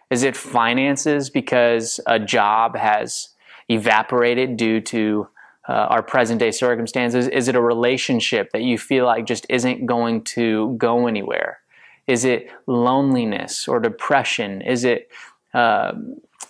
Is 0.09 0.23
it 0.23 0.37
finances 0.37 1.29
because 1.29 1.99
a 2.05 2.19
job 2.19 2.75
has 2.75 3.29
evaporated 3.69 4.57
due 4.57 4.79
to 4.81 5.27
uh, 5.67 5.73
our 5.73 6.03
present 6.03 6.39
day 6.39 6.51
circumstances? 6.51 7.27
Is 7.27 7.47
it 7.47 7.55
a 7.55 7.61
relationship 7.61 8.51
that 8.51 8.61
you 8.61 8.77
feel 8.77 9.05
like 9.05 9.25
just 9.25 9.45
isn't 9.49 9.85
going 9.85 10.23
to 10.23 10.75
go 10.77 11.07
anywhere? 11.07 11.59
Is 12.07 12.23
it 12.23 12.49
loneliness 12.67 13.67
or 13.67 13.79
depression? 13.79 14.61
Is 14.61 14.83
it 14.83 15.09
uh, 15.53 15.93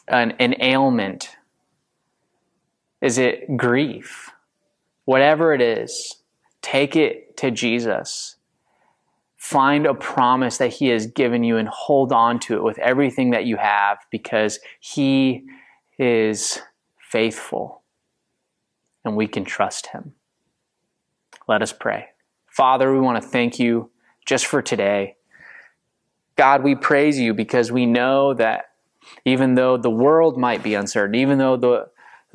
an, 0.09 0.31
an 0.39 0.55
ailment? 0.61 1.37
Is 3.01 3.17
it 3.17 3.55
grief? 3.55 4.31
Whatever 5.05 5.53
it 5.53 5.61
is, 5.61 6.15
take 6.61 6.95
it 6.95 7.37
to 7.37 7.51
Jesus 7.51 8.34
find 9.45 9.85
a 9.85 9.93
promise 9.93 10.57
that 10.57 10.73
He 10.73 10.87
has 10.87 11.05
given 11.05 11.43
you 11.43 11.57
and 11.57 11.67
hold 11.67 12.11
on 12.11 12.39
to 12.39 12.55
it 12.55 12.63
with 12.63 12.79
everything 12.79 13.29
that 13.29 13.45
you 13.45 13.57
have 13.57 13.99
because 14.09 14.59
He 14.79 15.45
is 15.99 16.59
faithful 16.99 17.83
and 19.03 19.15
we 19.15 19.27
can 19.27 19.45
trust 19.45 19.87
Him. 19.87 20.13
Let 21.47 21.61
us 21.61 21.71
pray. 21.71 22.07
Father, 22.47 22.91
we 22.91 22.99
want 22.99 23.21
to 23.21 23.29
thank 23.29 23.59
you 23.59 23.91
just 24.25 24.47
for 24.47 24.63
today. 24.63 25.15
God, 26.37 26.63
we 26.63 26.73
praise 26.73 27.19
you 27.19 27.35
because 27.35 27.71
we 27.71 27.85
know 27.85 28.33
that 28.33 28.65
even 29.25 29.53
though 29.53 29.77
the 29.77 29.91
world 29.91 30.39
might 30.39 30.63
be 30.63 30.73
uncertain, 30.73 31.13
even 31.13 31.37
though 31.37 31.55
the 31.55 31.85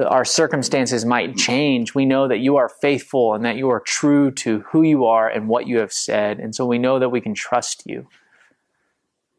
our 0.07 0.25
circumstances 0.25 1.05
might 1.05 1.37
change, 1.37 1.95
we 1.95 2.05
know 2.05 2.29
that 2.29 2.39
you 2.39 2.57
are 2.57 2.69
faithful 2.69 3.35
and 3.35 3.45
that 3.45 3.57
you 3.57 3.69
are 3.71 3.81
true 3.81 4.31
to 4.33 4.61
who 4.61 4.83
you 4.83 5.05
are 5.05 5.29
and 5.29 5.49
what 5.49 5.67
you 5.67 5.79
have 5.79 5.93
said. 5.93 6.39
And 6.39 6.55
so 6.55 6.67
we 6.67 6.79
know 6.79 6.99
that 6.99 7.11
we 7.11 7.21
can 7.21 7.35
trust 7.35 7.85
you. 7.87 8.07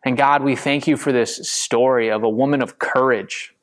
And 0.04 0.18
God, 0.18 0.44
we 0.44 0.56
thank 0.56 0.88
you 0.88 0.98
for 0.98 1.12
this 1.12 1.50
story 1.50 2.10
of 2.10 2.24
a 2.24 2.30
woman 2.30 2.62
of 2.62 2.80
courage 2.80 3.54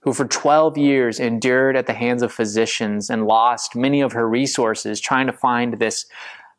who 0.00 0.12
for 0.12 0.26
12 0.26 0.76
years 0.76 1.18
endured 1.18 1.76
at 1.76 1.86
the 1.86 1.94
hands 1.94 2.22
of 2.22 2.32
physicians 2.32 3.08
and 3.08 3.26
lost 3.26 3.74
many 3.74 4.00
of 4.00 4.12
her 4.12 4.28
resources 4.28 5.00
trying 5.00 5.26
to 5.26 5.32
find 5.32 5.78
this, 5.78 6.06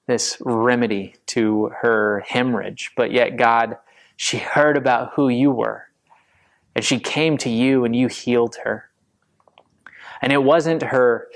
this 0.08 0.38
remedy 0.42 1.16
to 1.28 1.72
her 1.82 2.24
hemorrhage. 2.28 2.92
But 2.96 3.12
yet, 3.12 3.38
God, 3.38 3.78
she 4.16 4.38
heard 4.38 4.78
about 4.78 5.14
who 5.14 5.30
you 5.30 5.52
were 5.52 5.90
and 6.76 6.84
she 6.84 7.00
came 7.00 7.38
to 7.38 7.50
you 7.50 7.86
and 7.86 7.96
you 7.96 8.08
healed 8.08 8.58
her. 8.64 8.90
And 10.22 10.32
it 10.32 10.44
wasn't 10.44 10.84
her 10.84 11.28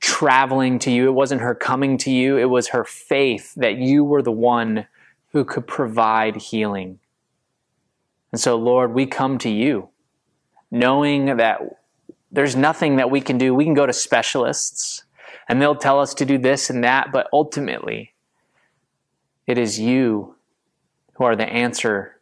traveling 0.00 0.78
to 0.80 0.90
you, 0.90 1.08
it 1.08 1.14
wasn't 1.14 1.40
her 1.40 1.54
coming 1.54 1.98
to 1.98 2.10
you, 2.10 2.36
it 2.36 2.50
was 2.50 2.68
her 2.68 2.84
faith 2.84 3.54
that 3.56 3.78
you 3.78 4.04
were 4.04 4.22
the 4.22 4.32
one 4.32 4.86
who 5.32 5.44
could 5.44 5.66
provide 5.66 6.36
healing. 6.36 7.00
And 8.32 8.40
so, 8.40 8.56
Lord, 8.56 8.94
we 8.94 9.06
come 9.06 9.38
to 9.38 9.50
you 9.50 9.88
knowing 10.70 11.36
that 11.36 11.60
there's 12.30 12.54
nothing 12.54 12.96
that 12.96 13.10
we 13.10 13.20
can 13.20 13.38
do. 13.38 13.54
We 13.54 13.64
can 13.64 13.74
go 13.74 13.86
to 13.86 13.92
specialists 13.92 15.04
and 15.48 15.60
they'll 15.60 15.74
tell 15.74 15.98
us 15.98 16.12
to 16.14 16.26
do 16.26 16.36
this 16.36 16.68
and 16.68 16.84
that, 16.84 17.10
but 17.10 17.28
ultimately, 17.32 18.14
it 19.46 19.56
is 19.56 19.80
you 19.80 20.36
who 21.14 21.24
are 21.24 21.36
the 21.36 21.48
answer 21.48 22.20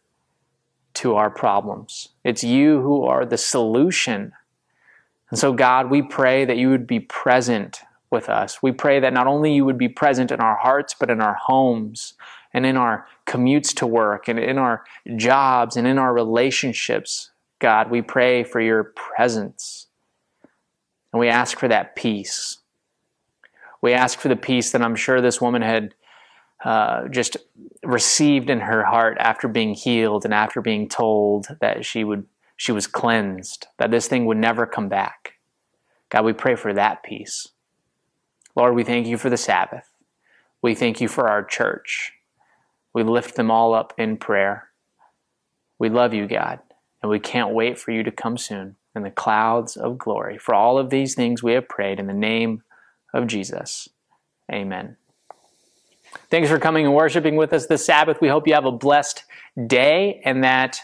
to 0.95 1.15
our 1.15 1.29
problems. 1.29 2.09
It's 2.23 2.43
you 2.43 2.81
who 2.81 3.03
are 3.03 3.25
the 3.25 3.37
solution 3.37 4.31
and 5.29 5.39
so, 5.39 5.53
God, 5.53 5.89
we 5.89 6.01
pray 6.01 6.45
that 6.45 6.57
you 6.57 6.69
would 6.69 6.87
be 6.87 6.99
present 6.99 7.81
with 8.09 8.29
us. 8.29 8.63
We 8.63 8.71
pray 8.71 8.99
that 9.01 9.13
not 9.13 9.27
only 9.27 9.53
you 9.53 9.65
would 9.65 9.77
be 9.77 9.89
present 9.89 10.31
in 10.31 10.39
our 10.39 10.55
hearts, 10.55 10.95
but 10.97 11.09
in 11.09 11.21
our 11.21 11.35
homes 11.35 12.13
and 12.53 12.65
in 12.65 12.77
our 12.77 13.05
commutes 13.25 13.73
to 13.75 13.87
work 13.87 14.29
and 14.29 14.39
in 14.39 14.57
our 14.57 14.83
jobs 15.17 15.75
and 15.75 15.85
in 15.85 15.97
our 15.97 16.13
relationships. 16.13 17.31
God, 17.59 17.91
we 17.91 18.01
pray 18.01 18.43
for 18.43 18.61
your 18.61 18.85
presence. 18.95 19.87
And 21.11 21.19
we 21.19 21.27
ask 21.27 21.57
for 21.57 21.67
that 21.67 21.95
peace. 21.95 22.59
We 23.81 23.93
ask 23.93 24.19
for 24.19 24.29
the 24.29 24.35
peace 24.35 24.71
that 24.71 24.81
I'm 24.81 24.95
sure 24.95 25.19
this 25.19 25.41
woman 25.41 25.61
had 25.61 25.93
uh, 26.63 27.07
just 27.09 27.37
received 27.83 28.49
in 28.49 28.61
her 28.61 28.83
heart 28.83 29.17
after 29.19 29.47
being 29.47 29.73
healed 29.73 30.25
and 30.25 30.33
after 30.33 30.61
being 30.61 30.87
told 30.87 31.47
that 31.59 31.85
she 31.85 32.03
would 32.03 32.25
she 32.57 32.71
was 32.71 32.87
cleansed, 32.87 33.67
that 33.77 33.91
this 33.91 34.07
thing 34.07 34.25
would 34.25 34.37
never 34.37 34.65
come 34.65 34.89
back. 34.89 35.33
God, 36.09 36.25
we 36.25 36.33
pray 36.33 36.55
for 36.55 36.73
that 36.73 37.03
peace. 37.03 37.47
Lord, 38.55 38.73
we 38.73 38.83
thank 38.83 39.07
you 39.07 39.17
for 39.17 39.29
the 39.29 39.37
Sabbath. 39.37 39.89
We 40.61 40.73
thank 40.73 40.99
you 40.99 41.07
for 41.07 41.29
our 41.29 41.43
church. 41.43 42.13
We 42.93 43.03
lift 43.03 43.35
them 43.35 43.51
all 43.51 43.75
up 43.75 43.93
in 43.97 44.17
prayer. 44.17 44.69
We 45.77 45.89
love 45.89 46.15
you, 46.15 46.27
God, 46.27 46.59
and 47.01 47.11
we 47.11 47.19
can't 47.19 47.53
wait 47.53 47.77
for 47.77 47.91
you 47.91 48.01
to 48.01 48.11
come 48.11 48.37
soon 48.37 48.75
in 48.95 49.03
the 49.03 49.11
clouds 49.11 49.77
of 49.77 49.99
glory. 49.99 50.39
For 50.39 50.55
all 50.55 50.79
of 50.79 50.89
these 50.89 51.13
things 51.13 51.43
we 51.43 51.53
have 51.53 51.69
prayed 51.69 51.99
in 51.99 52.07
the 52.07 52.13
name 52.13 52.63
of 53.13 53.27
Jesus. 53.27 53.87
Amen. 54.51 54.97
Thanks 56.31 56.49
for 56.49 56.57
coming 56.57 56.85
and 56.85 56.95
worshiping 56.95 57.35
with 57.35 57.53
us 57.53 57.67
this 57.67 57.85
Sabbath. 57.85 58.19
We 58.19 58.29
hope 58.29 58.47
you 58.47 58.55
have 58.55 58.65
a 58.65 58.71
blessed 58.71 59.23
day 59.67 60.21
and 60.25 60.43
that 60.43 60.81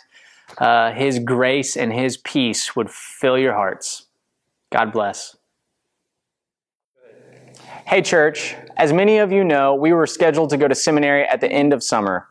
uh, 0.57 0.91
His 0.91 1.19
grace 1.19 1.75
and 1.75 1.93
His 1.93 2.17
peace 2.17 2.75
would 2.75 2.89
fill 2.89 3.37
your 3.37 3.53
hearts. 3.53 4.07
God 4.71 4.91
bless. 4.91 5.35
Hey, 7.85 8.01
church. 8.01 8.55
As 8.77 8.93
many 8.93 9.17
of 9.17 9.31
you 9.31 9.43
know, 9.43 9.75
we 9.75 9.93
were 9.93 10.07
scheduled 10.07 10.49
to 10.51 10.57
go 10.57 10.67
to 10.67 10.75
seminary 10.75 11.23
at 11.25 11.41
the 11.41 11.51
end 11.51 11.73
of 11.73 11.83
summer. 11.83 12.27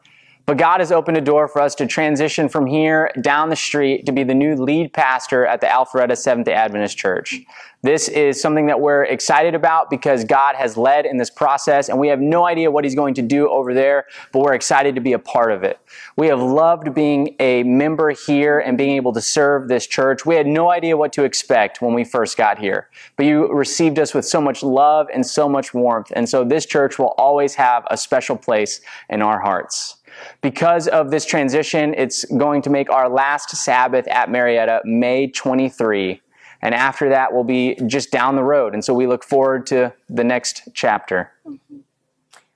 But 0.46 0.58
God 0.58 0.80
has 0.80 0.90
opened 0.90 1.16
a 1.16 1.20
door 1.20 1.46
for 1.46 1.60
us 1.60 1.74
to 1.76 1.86
transition 1.86 2.48
from 2.48 2.66
here 2.66 3.12
down 3.20 3.48
the 3.48 3.56
street 3.56 4.06
to 4.06 4.12
be 4.12 4.24
the 4.24 4.34
new 4.34 4.56
lead 4.56 4.92
pastor 4.92 5.46
at 5.46 5.60
the 5.60 5.66
Alpharetta 5.66 6.16
Seventh 6.16 6.46
day 6.46 6.54
Adventist 6.54 6.96
Church. 6.98 7.40
This 7.82 8.08
is 8.08 8.40
something 8.40 8.66
that 8.66 8.80
we're 8.80 9.02
excited 9.04 9.56
about 9.56 9.90
because 9.90 10.24
God 10.24 10.54
has 10.54 10.76
led 10.76 11.04
in 11.04 11.16
this 11.16 11.30
process 11.30 11.88
and 11.88 11.98
we 11.98 12.06
have 12.08 12.20
no 12.20 12.46
idea 12.46 12.70
what 12.70 12.84
He's 12.84 12.94
going 12.94 13.14
to 13.14 13.22
do 13.22 13.50
over 13.50 13.74
there, 13.74 14.06
but 14.32 14.40
we're 14.40 14.54
excited 14.54 14.94
to 14.94 15.00
be 15.00 15.14
a 15.14 15.18
part 15.18 15.50
of 15.50 15.64
it. 15.64 15.80
We 16.16 16.28
have 16.28 16.40
loved 16.40 16.94
being 16.94 17.34
a 17.40 17.64
member 17.64 18.10
here 18.10 18.60
and 18.60 18.78
being 18.78 18.94
able 18.94 19.12
to 19.14 19.20
serve 19.20 19.66
this 19.66 19.86
church. 19.88 20.24
We 20.24 20.36
had 20.36 20.46
no 20.46 20.70
idea 20.70 20.96
what 20.96 21.12
to 21.14 21.24
expect 21.24 21.82
when 21.82 21.92
we 21.92 22.04
first 22.04 22.36
got 22.36 22.58
here, 22.58 22.88
but 23.16 23.26
you 23.26 23.52
received 23.52 23.98
us 23.98 24.14
with 24.14 24.24
so 24.24 24.40
much 24.40 24.62
love 24.62 25.08
and 25.12 25.26
so 25.26 25.48
much 25.48 25.74
warmth. 25.74 26.12
And 26.14 26.28
so 26.28 26.44
this 26.44 26.66
church 26.66 27.00
will 27.00 27.14
always 27.18 27.56
have 27.56 27.84
a 27.90 27.96
special 27.96 28.36
place 28.36 28.80
in 29.08 29.22
our 29.22 29.40
hearts. 29.40 30.01
Because 30.42 30.88
of 30.88 31.10
this 31.10 31.24
transition, 31.24 31.94
it's 31.96 32.24
going 32.24 32.62
to 32.62 32.70
make 32.70 32.90
our 32.90 33.08
last 33.08 33.50
Sabbath 33.50 34.06
at 34.08 34.28
Marietta 34.28 34.80
May 34.84 35.28
23. 35.28 36.20
And 36.62 36.74
after 36.74 37.08
that, 37.08 37.32
we'll 37.32 37.44
be 37.44 37.76
just 37.86 38.10
down 38.10 38.36
the 38.36 38.42
road. 38.42 38.74
And 38.74 38.84
so 38.84 38.92
we 38.92 39.06
look 39.06 39.24
forward 39.24 39.66
to 39.68 39.92
the 40.08 40.24
next 40.24 40.68
chapter. 40.74 41.32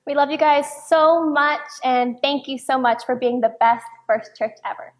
We 0.06 0.14
love 0.14 0.30
you 0.30 0.38
guys 0.38 0.66
so 0.88 1.28
much, 1.28 1.60
and 1.82 2.16
thank 2.22 2.46
you 2.46 2.58
so 2.58 2.78
much 2.78 3.04
for 3.04 3.16
being 3.16 3.40
the 3.40 3.52
best 3.58 3.84
first 4.06 4.36
church 4.36 4.56
ever. 4.64 4.92